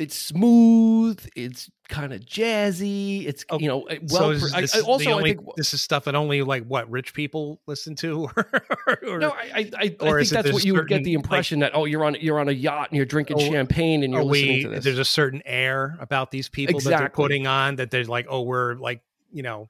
[0.00, 1.24] It's smooth.
[1.36, 3.26] It's kind of jazzy.
[3.26, 4.30] It's Oh, you know eh, so well.
[4.30, 7.12] is pro- I- I, also, I think this is stuff that only like what rich
[7.14, 8.28] people listen to,
[9.06, 11.16] or, no, I, I, I, or I think that's what you would get certain, the
[11.16, 14.02] like- impression that oh you're on you're on a yacht and you're drinking Oh, champagne
[14.02, 14.62] and you're listening we?
[14.64, 14.84] to this.
[14.84, 18.42] There's a certain air about these people that they're putting on that they're like, oh,
[18.42, 19.68] we're like you know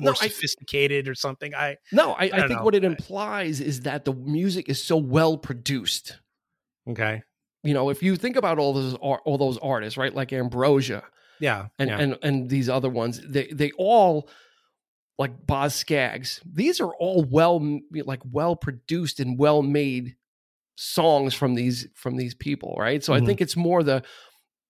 [0.00, 1.54] No, more I- sophisticated or something.
[1.54, 2.64] I No, I, I, don't think know.
[2.64, 6.18] what it implies is that the music is so well produced.
[6.90, 7.22] okay,
[7.64, 11.02] You know, if you think about all those all those artists, right, like Ambrosia
[11.40, 11.98] yeah, and yeah.
[12.00, 14.28] and and these other ones, they they all
[15.18, 16.40] like Boz Scaggs.
[16.46, 17.60] These are all well
[18.04, 20.16] like well produced and well made
[20.76, 23.02] songs from these from these people, right?
[23.02, 23.26] So I Mhm.
[23.26, 24.04] think it's more the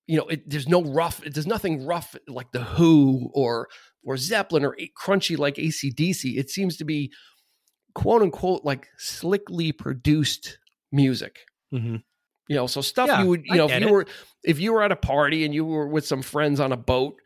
[0.07, 3.68] you know, it, there's no rough, there's nothing rough like the Who or
[4.03, 6.39] or Zeppelin or crunchy like ACDC.
[6.39, 7.12] It seems to be
[7.95, 10.59] quote unquote like slickly produced
[10.91, 11.41] music.
[11.74, 12.03] Mhm.
[12.49, 13.92] You know, so stuff Yeah, you would, I you know, if you it.
[13.92, 14.07] were
[14.42, 17.20] if you were at a party and you were with some friends on a boat,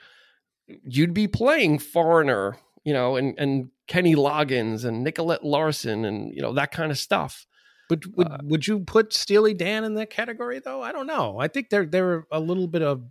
[0.85, 6.43] you'd be playing Foreigner, you know, and and Kenny Loggins and Nicolette Larson and you
[6.43, 7.47] know that kind of stuff.
[7.91, 10.83] Would would Uh, would you put Steely Dan in that category though?
[10.83, 11.39] I don't know.
[11.39, 13.05] I think they're they're a little bit of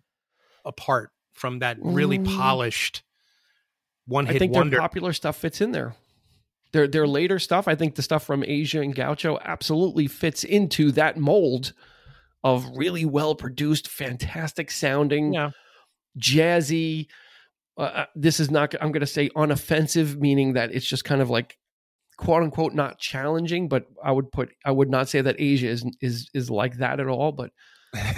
[0.65, 2.35] apart from that really Mm.
[2.37, 3.03] polished
[4.05, 4.71] one I hit think wonder.
[4.71, 5.95] their popular stuff fits in there.
[6.73, 10.91] Their their later stuff, I think the stuff from Aja and Gaucho absolutely fits into
[10.93, 11.73] that mold
[12.43, 15.51] of really well produced, fantastic sounding, yeah,
[16.17, 17.07] jazzy.
[17.77, 18.73] Uh, uh, this is not.
[18.81, 21.57] I'm going to say unoffensive, meaning that it's just kind of like
[22.17, 23.67] quote unquote not challenging.
[23.67, 24.51] But I would put.
[24.65, 27.31] I would not say that Aja is is is like that at all.
[27.31, 27.51] But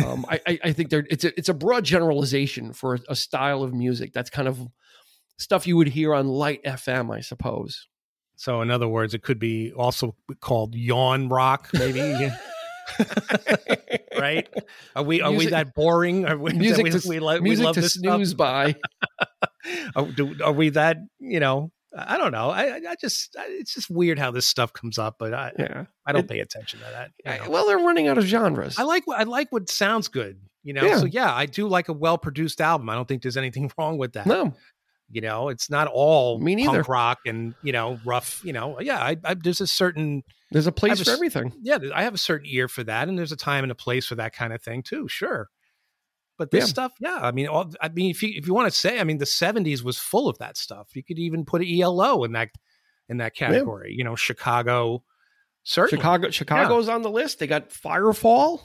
[0.05, 3.15] um, I, I I think there it's a it's a broad generalization for a, a
[3.15, 4.59] style of music that's kind of
[5.37, 7.87] stuff you would hear on light FM, I suppose.
[8.35, 11.99] So in other words, it could be also called yawn rock, maybe.
[14.19, 14.47] right?
[14.95, 16.25] Are we are we that boring?
[16.25, 18.15] Are we, music we, to- we, lo- we love to this stuff?
[18.15, 18.75] snooze by.
[19.95, 20.97] Are, do, are we that?
[21.19, 22.49] You know, I don't know.
[22.49, 25.85] I, I- just I- it's just weird how this stuff comes up, but I Yeah.
[26.05, 27.11] I don't It- pay attention to that.
[27.39, 27.49] you know.
[27.51, 28.77] well, they're running out of genres.
[28.77, 30.39] I like what I like what sounds good.
[30.65, 30.97] You know, Yeah.
[30.99, 32.89] so yeah, I do like a well produced album.
[32.89, 34.25] I don't think there's anything wrong with that.
[34.25, 34.53] no,
[35.11, 36.77] You know, it's not all Me neither.
[36.77, 38.41] punk rock and you know rough.
[38.43, 41.53] You know, yeah, I, I, there's a certain there's a place have a for everything.
[41.61, 44.05] yeah, I have a certain ear for that, and there's a time and a place
[44.07, 45.07] for that kind of thing too.
[45.07, 45.49] Sure,
[46.37, 46.67] but this Yeah.
[46.67, 49.03] stuff, yeah, I mean, all, I mean, if you if you want to say, I
[49.03, 50.89] mean, the '70s was full of that stuff.
[50.95, 52.49] You could even put ELO in that
[53.09, 53.93] in that category.
[53.95, 55.03] You know, Chicago,
[55.63, 57.37] certainly Chicago, Chicago's on the list.
[57.39, 58.61] They got Firefall,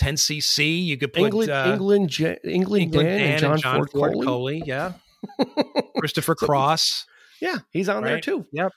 [0.00, 0.84] 10cc.
[0.86, 4.62] You could put England, uh, England, England, England Dan, Dan and John, Ford, Coley.
[4.66, 4.92] yeah.
[5.98, 7.06] Christopher Cross.
[7.40, 8.46] Yeah, he's on there too.
[8.52, 8.72] Yep.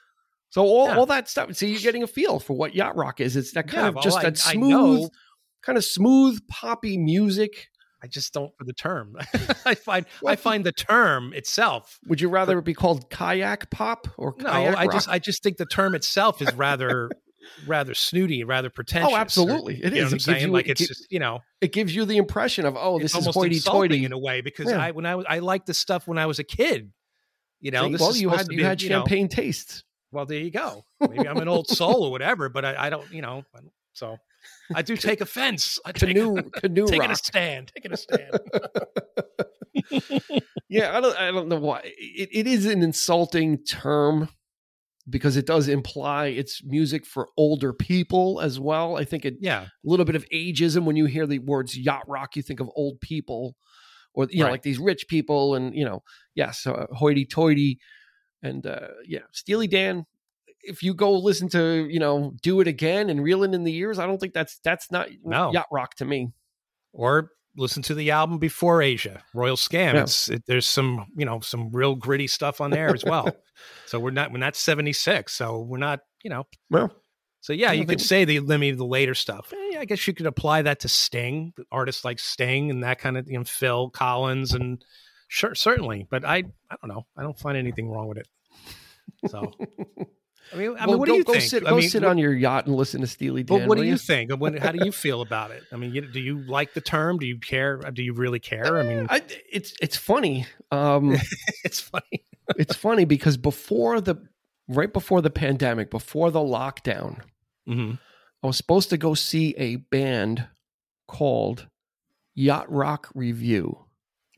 [0.49, 0.97] So all, Yeah.
[0.97, 1.55] all that stuff.
[1.55, 3.35] So you're getting a feel for what yacht rock is.
[3.35, 5.09] It's that kind Yeah, of well, just I- that smooth,
[5.63, 7.67] kind of smooth poppy music.
[8.03, 9.15] I just don't for the term.
[9.65, 11.99] I find I find the term itself.
[12.07, 14.91] Would you rather it be called kayak pop or No, I rock?
[14.91, 17.11] just I just think the term itself is rather
[17.67, 19.11] rather snooty, rather pretentious.
[19.11, 19.75] Oh, absolutely.
[19.83, 20.11] It you know is.
[20.11, 20.41] what I'm saying?
[20.47, 23.11] you- like it's gi- just you know it gives you the impression of oh, this
[23.11, 24.05] is almost hoity insulting toity.
[24.05, 24.77] in a way because Yeah.
[24.81, 26.91] I when I was I liked this stuff when I was a kid.
[27.59, 29.83] You know, See, this well, is you had you be, had you know, champagne tastes.
[30.11, 30.83] well, there you go.
[30.99, 33.43] Maybe I'm an old soul or whatever, but I, I don't, you know.
[33.93, 34.17] So
[34.73, 35.77] I do take offense.
[35.85, 37.17] I take, Canoe canoe taking a rock.
[37.17, 38.31] stand, taking a stand.
[40.69, 41.81] yeah, I don't I don't know why.
[41.83, 44.29] It, it is an insulting term
[45.11, 48.97] because it does imply it's music for older people as well.
[48.97, 52.07] I think it yeah, a little bit of ageism when you hear the words yacht
[52.07, 53.55] rock you think of old people
[54.13, 56.01] or you know like these rich people and you know
[56.33, 57.79] yes uh, hoity toity
[58.41, 60.05] and uh yeah steely dan
[60.63, 63.99] if you go listen to you know do it again and reeling in the years
[63.99, 65.51] i don't think that's that's not No.
[65.53, 66.31] yacht rock to me
[66.93, 69.93] or listen to the album before Aja, Royal Scam.
[69.93, 70.03] Yeah.
[70.03, 73.35] It's it, there's some you know some real gritty stuff on there as well.
[73.85, 76.45] so we're not we're not 76, so we're not you know.
[76.69, 76.91] well
[77.41, 79.53] So yeah, you could say the maybe the later stuff.
[79.53, 83.17] Eh, I guess you could apply that to Sting, artists like Sting and that kind
[83.17, 84.83] of you know Phil Collins and
[85.27, 86.07] sure certainly.
[86.09, 86.37] But I
[86.69, 87.05] I don't know.
[87.17, 88.27] I don't find anything wrong with it.
[89.27, 89.51] So
[90.53, 91.43] I mean, I well, mean, what go, do you go think?
[91.45, 93.67] sit I go mean, sit what- on your yacht and listen to steely dan But
[93.69, 94.31] what do you think?
[94.31, 95.63] When, how do you feel about it?
[95.71, 97.17] I mean, you, do you like the term?
[97.19, 97.77] Do you care?
[97.77, 98.79] Do you really care?
[98.79, 99.21] I mean, I,
[99.51, 101.15] it's it's funny um
[101.63, 102.25] it's funny.
[102.57, 104.15] it's funny because before the
[104.67, 107.21] right before the pandemic before the lockdown
[107.67, 107.93] hmm
[108.43, 110.47] I was supposed to go see a band
[111.07, 111.67] called
[112.33, 113.85] Yacht Rock Review,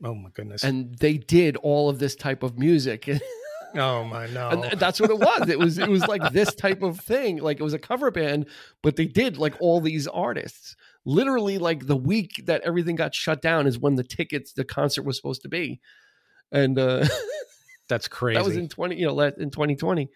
[0.02, 0.62] Oh my goodness!
[0.62, 3.08] and they did all of this type of music,
[3.74, 4.68] oh my no!
[4.76, 5.48] that's what it was.
[5.48, 7.38] It was it was like this type of thing.
[7.38, 8.46] Like it was a cover band,
[8.82, 10.76] but they did like all these artists.
[11.04, 15.04] Literally, like the week that everything got shut down is when the tickets, the concert
[15.04, 15.80] was supposed to be,
[16.50, 17.04] and uh,
[17.88, 18.38] That's crazy.
[18.38, 20.08] that was in twenty, you know, la- in twenty twenty.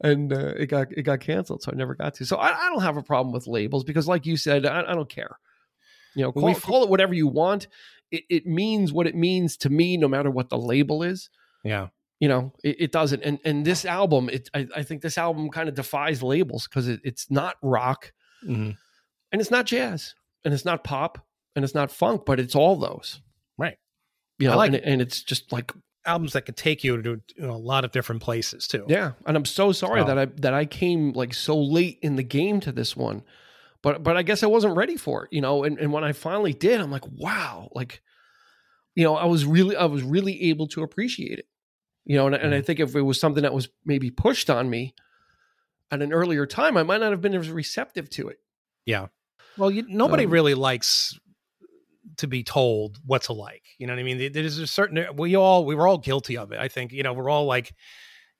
[0.00, 2.26] And uh, it got it got canceled, so I never got to.
[2.26, 4.94] So I, I don't have a problem with labels because, like you said, I, I
[4.94, 5.38] don't care.
[6.16, 7.68] You know, call, we- call it whatever you want.
[8.10, 11.30] It, it means what it means to me, no matter what the label is.
[11.62, 11.88] yeah.
[12.20, 13.22] You know, it, it doesn't.
[13.22, 16.88] And and this album, it I, I think this album kind of defies labels because
[16.88, 18.12] it, it's not rock
[18.42, 18.70] hmm
[19.32, 21.18] and it's not jazz and it's not pop
[21.56, 23.20] and it's not funk, but it's all those.
[23.58, 23.76] Right.
[24.38, 24.84] You know, like and, it.
[24.84, 25.72] and it's just like
[26.06, 28.84] Albums that could take you to you know, a lot of different places too.
[28.88, 32.16] Yeah, and I'm so sorry So- that I that I came like so late in
[32.16, 33.22] the game to this one,
[33.82, 35.64] but but I guess I wasn't ready for it, you know.
[35.64, 38.02] And and when I finally did, I'm like, wow, like,
[38.94, 41.46] you know, I was really I was really able to appreciate it,
[42.04, 42.26] you know.
[42.26, 44.94] And, and I think if it was something that was maybe pushed on me
[45.90, 48.38] at an earlier time, I might not have been as receptive to it.
[48.86, 49.06] Yeah.
[49.56, 51.18] Well, you, nobody Um, really likes
[52.18, 53.62] to be told what to like.
[53.78, 54.32] You know what I mean?
[54.32, 56.58] There's a certain we all we were all guilty of it.
[56.58, 57.72] I think you know we're all like,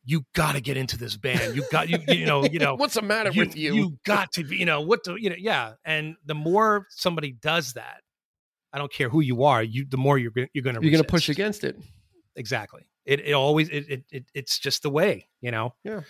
[0.05, 1.57] you got to get into this band.
[1.57, 3.75] You got you you know you know what's the matter you, with you?
[3.75, 5.75] you got to be you know what to you know yeah.
[5.85, 8.03] And the more somebody does that,
[8.73, 9.63] I don't care who you are.
[9.63, 11.77] You the more you're you're going to You're going to push against it.
[12.37, 12.83] exactly.
[13.07, 15.75] It it always it, it it it's just the way you know.
[15.85, 16.01] Yeah.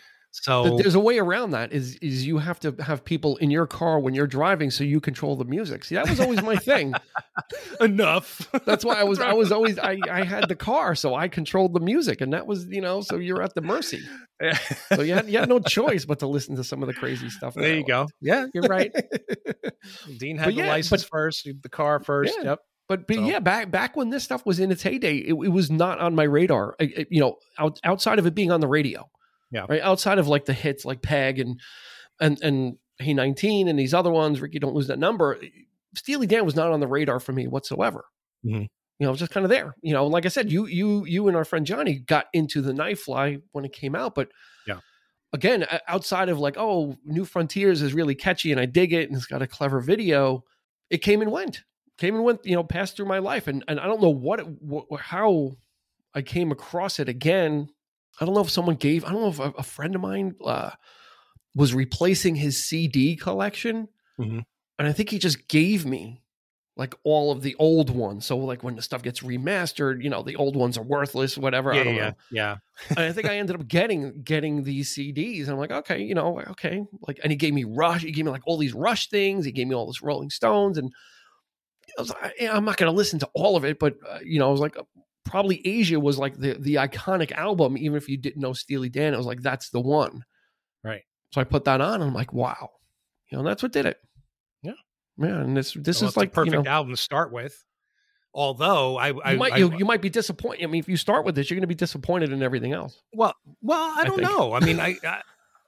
[0.42, 1.72] So there's a way around that.
[1.72, 5.00] Is is you have to have people in your car when you're driving, so you
[5.00, 5.84] control the music.
[5.84, 6.92] See, that was always my thing.
[7.80, 8.50] enough.
[8.66, 11.72] That's why I was I was always I, I had the car, so I controlled
[11.72, 14.00] the music, and that was you know so you're at the mercy.
[14.92, 17.30] So you had you had no choice but to listen to some of the crazy
[17.30, 17.54] stuff.
[17.54, 18.08] there you go.
[18.20, 18.92] Yeah, you're right.
[20.18, 22.34] Dean had But the yeah, license first, the car first.
[22.38, 22.44] Yeah.
[22.50, 22.58] Yep.
[22.88, 25.48] But but So- yeah, back back when this stuff was in its heyday, it, it
[25.52, 26.76] was not on my radar.
[26.78, 29.08] It- it- you know, out, outside of it being on the radio,
[29.50, 29.66] Yeah.
[29.68, 29.80] right.
[29.82, 31.60] Outside of like the hits like Peg and
[32.20, 35.40] and and Hey 19 and these other ones, Ricky, don't lose that number.
[35.96, 38.04] Steely Dan was not on the radar for me whatsoever.
[38.46, 38.68] Mhm.
[39.00, 39.74] You know, just kind of there.
[39.82, 42.72] You know, like I said, you you you and our friend Johnny got into the
[42.72, 44.28] Nightfly when it came out, but
[44.68, 44.78] Yeah.
[45.32, 49.16] again, outside of like, oh, New Frontiers is really catchy and I dig it and
[49.16, 50.44] it's got a clever video,
[50.90, 51.64] it came and went,
[51.98, 54.40] came and went, you know, passed through my life, and and I don't know what,
[54.40, 55.56] it, wh- how
[56.14, 57.68] I came across it again.
[58.20, 59.04] I don't know if someone gave.
[59.04, 60.70] I don't know if a, a friend of mine uh,
[61.54, 63.88] was replacing his CD collection,
[64.18, 64.44] Mhm.
[64.78, 66.22] and I think he just gave me
[66.76, 68.26] like all of the old ones.
[68.26, 71.74] So like when the stuff gets remastered, you know, the old ones are worthless, whatever.
[71.74, 72.16] I Yeah, don't yeah, know.
[72.30, 72.56] yeah.
[72.96, 75.42] And I think I ended up getting getting these CDs.
[75.44, 76.84] And I'm like, okay, you know, okay.
[77.06, 78.02] Like, and he gave me Rush.
[78.02, 79.44] He gave me like all these Rush things.
[79.44, 80.92] He gave me all this Rolling Stones, and
[81.98, 84.18] I was like, "Yeah, I'm not going to listen to all of it, but uh,
[84.24, 84.76] you know, I was like,
[85.24, 87.76] probably Aja was like the the iconic album.
[87.78, 90.24] Even if you didn't know Steely Dan, I was like, that's the one.
[90.82, 91.02] Right.
[91.32, 92.70] So I put that on, and I'm like, wow,
[93.30, 93.98] you know, that's what did it.
[94.62, 94.72] Yeah.
[95.18, 97.64] yeah, and this this Well, is like perfect you know, album to start with.
[98.36, 100.64] Although I, I, you might I- you, you might be disappointed.
[100.64, 103.00] I mean, if you start with this, you're going to be disappointed in everything else.
[103.12, 104.28] well, well, I I don't think.
[104.28, 104.52] know.
[104.54, 105.20] I mean, I, I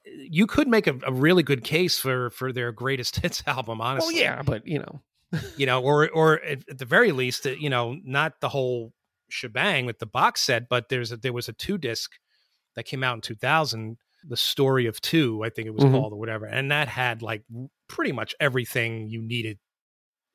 [0.04, 3.80] you could make a, a really good case for for their greatest hits album.
[3.80, 5.00] Oh Honestly, yeah, but you know,
[5.56, 8.92] you know, or or at, the very least, uh, you know, not the whole
[9.30, 12.12] shebang with the box set, but there's a, there was a two disc
[12.76, 15.86] that came out in 2000, the story of two, I think it was Mhm.
[15.86, 17.44] called or whatever, and that had like
[17.88, 19.58] pretty much everything you needed.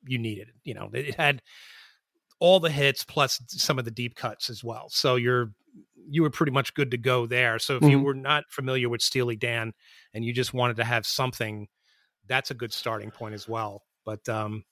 [0.06, 1.42] You needed, you know, it had
[2.40, 4.88] all the hits plus some of the deep cuts as well.
[4.88, 5.52] So you're
[6.08, 7.58] you were pretty much good to go there.
[7.58, 8.02] So if you Mhm.
[8.02, 9.72] were not familiar with Steely Dan
[10.12, 11.68] and you just wanted to have something,
[12.26, 13.84] that's a good starting point as well.
[14.04, 14.64] But um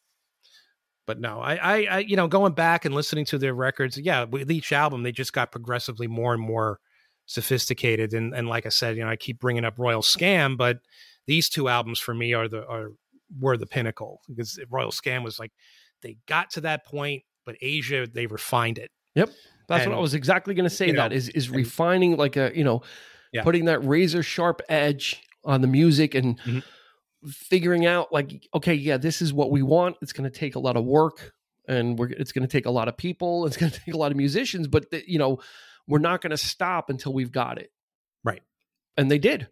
[1.10, 4.22] but no, I, I, I, you know, going back and listening to their records, yeah,
[4.22, 6.78] with each album, they just got progressively more and more
[7.26, 8.12] sophisticated.
[8.14, 10.78] And and like I said, you know, I keep bringing up Royal Scam, but
[11.26, 12.90] these two albums for me are the are
[13.40, 15.50] were the pinnacle because Royal Scam was like
[16.02, 18.90] they got to that point, but Aja they refined it.
[19.16, 19.30] Yep,
[19.66, 20.86] that's what I was exactly going to say.
[20.86, 22.82] you know, that is is and- refining like a you know,
[23.32, 23.42] Yeah.
[23.42, 26.62] putting that razor sharp edge on the music and Mhm.
[27.26, 29.96] Figuring out like, okay, yeah, this is what we want.
[30.02, 31.32] It's going to take a lot of work,
[31.68, 33.44] and we're it's going to take a lot of people.
[33.46, 35.40] It's going to take a lot of musicians, but the, you know,
[35.86, 37.70] we're not going to stop until we've got it.
[38.24, 38.42] Right.
[38.96, 39.48] And they did.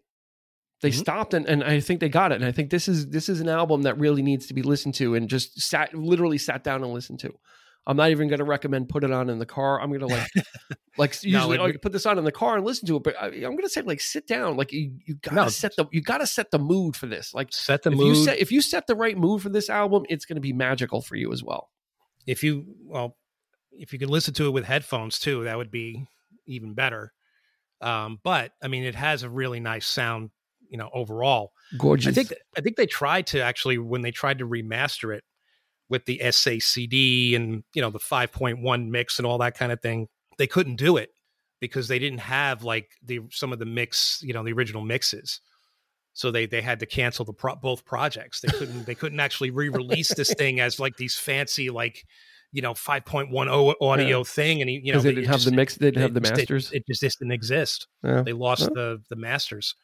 [0.81, 0.99] They Mhm.
[0.99, 2.35] stopped and, and I think they got it.
[2.35, 4.93] And I think this is this is an album that really needs to be listened
[4.95, 7.33] to and just sat literally sat down and listened to.
[7.87, 9.81] I'm not even going to recommend put it on in the car.
[9.81, 10.29] I'm going to like
[10.97, 13.03] like usually it oh, you put this on in the car and listen to it.
[13.03, 14.57] But I, I'm going to say like sit down.
[14.57, 15.47] Like you you got to No.
[15.49, 17.33] set the you got to set the mood for this.
[17.33, 18.07] Like Set the if mood.
[18.07, 20.53] you set if you set the right mood for this album, it's going to be
[20.53, 21.69] magical for you as well.
[22.27, 23.15] if you well
[23.71, 26.05] if you can listen to it with headphones too that would be
[26.47, 27.13] even better
[27.81, 30.29] um but i mean it has a really nice sound
[30.69, 32.07] you know overall Gorgeous.
[32.09, 35.23] i think i think they tried to actually when they tried to remaster it
[35.89, 40.07] with the SACD and you know the 5.1 mix and all that kind of thing
[40.37, 41.09] they couldn't do it
[41.59, 45.41] because they didn't have like the some of the mix you know the original mixes
[46.13, 49.49] so they they had to cancel the pro- both projects they couldn't they couldn't actually
[49.51, 52.03] re-release this thing as like these fancy like
[52.51, 55.75] you know 5.10 audio thing and you know they didn't have just- the mix.
[55.75, 56.71] They didn't have the just- it- masters.
[56.71, 58.21] it, just didn't exist Yeah.
[58.21, 58.69] they lost Huh?
[58.73, 59.75] the the masters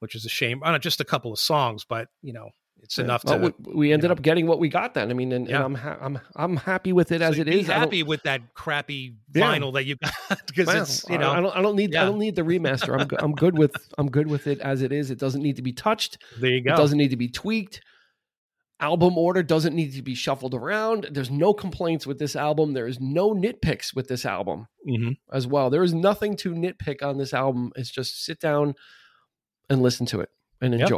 [0.00, 2.50] which is a shame on just a couple of songs but you know
[2.84, 3.04] it's Yeah.
[3.04, 4.12] enough Well, to we, we ended know.
[4.12, 5.10] up getting what we got then.
[5.10, 5.56] I mean, and, Yeah.
[5.56, 7.66] and I'm ha- I'm I'm happy with it as so it be is.
[7.66, 10.12] Happy with that crappy vinyl that you got
[10.46, 12.98] because Well, it's you know I don't I don't need I don't need the remaster.
[12.98, 15.10] I'm I'm good with I'm good with it as it is.
[15.10, 16.18] It doesn't need to be touched.
[16.40, 17.80] there you It go doesn't need to be tweaked.
[18.80, 21.06] Album order doesn't need to be shuffled around.
[21.12, 22.72] There's no complaints with this album.
[22.74, 25.70] There is no nitpicks with this album hmm as well.
[25.70, 27.72] There is nothing to nitpick on this album.
[27.76, 28.74] It's just sit down
[29.70, 30.28] and listen to it
[30.60, 30.88] and Yep.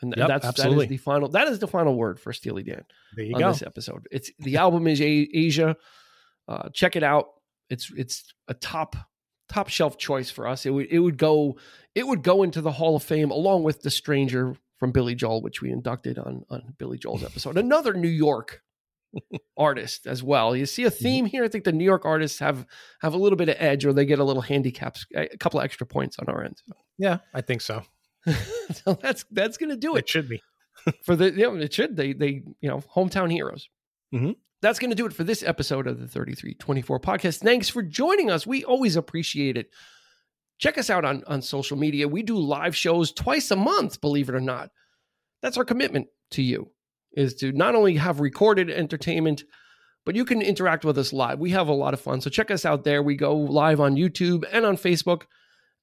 [0.00, 0.84] And Yep, that's absolutely.
[0.84, 2.84] is the final that is the final word for Steely Dan
[3.16, 4.06] there you on go this episode.
[4.12, 5.76] It's the album is a- Aja.
[6.46, 7.26] Uh, check it out.
[7.68, 8.96] It's it's a top
[9.48, 10.64] top shelf choice for us.
[10.66, 11.58] It would it would go
[11.94, 15.42] it would go into the Hall of Fame along with The Stranger from Billy Joel,
[15.42, 17.56] which we inducted on on Billy Joel's episode.
[17.58, 18.62] Another New York
[19.56, 20.54] artist as well.
[20.54, 21.42] You see a theme here.
[21.44, 22.66] I think the New York artists have
[23.00, 25.64] have a little bit of edge, or they get a little handicaps, a couple of
[25.64, 26.62] extra points on our end.
[26.98, 27.82] yeah i think so
[28.84, 30.42] so that's that's gonna do it it should be
[31.04, 33.68] for the you know, it should they they you know hometown heroes.
[34.14, 34.36] Mhm.
[34.60, 37.38] That's going to do it for this episode of the 3324 podcast.
[37.38, 38.44] Thanks for joining us.
[38.44, 39.70] We always appreciate it.
[40.58, 42.08] Check us out on on social media.
[42.08, 44.70] We do live shows twice a month, believe it or not.
[45.42, 46.72] That's our commitment to you
[47.12, 49.44] is to not only have recorded entertainment,
[50.04, 51.38] but you can interact with us live.
[51.38, 52.20] We have a lot of fun.
[52.20, 53.02] So check us out there.
[53.02, 55.22] We go live on YouTube and on Facebook.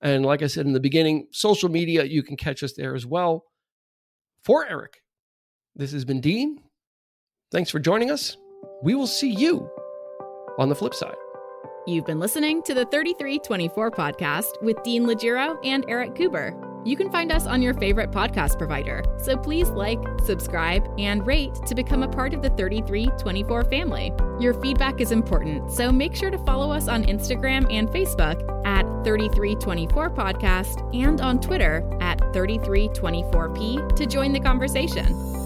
[0.02, 3.06] And like I said in the beginning, social media, you can catch us there as
[3.06, 3.46] well.
[4.43, 5.02] For Eric,
[5.76, 6.62] this has been Dean.
[7.52, 8.38] Thanks for joining us.
[8.84, 9.70] We will see you
[10.60, 11.16] on the flip side.
[11.88, 16.60] You've been listening to the 3324 podcast with Dean Legiro and Eric Cooper.
[16.86, 21.54] You can find us on your favorite podcast provider, so please like, subscribe, and rate
[21.66, 24.12] to become a part of the 3324 family.
[24.39, 28.86] Your feedback is important, so make sure to follow us on Instagram and Facebook at
[29.06, 35.45] 3324 Podcast and on Twitter at 3324P to join the conversation.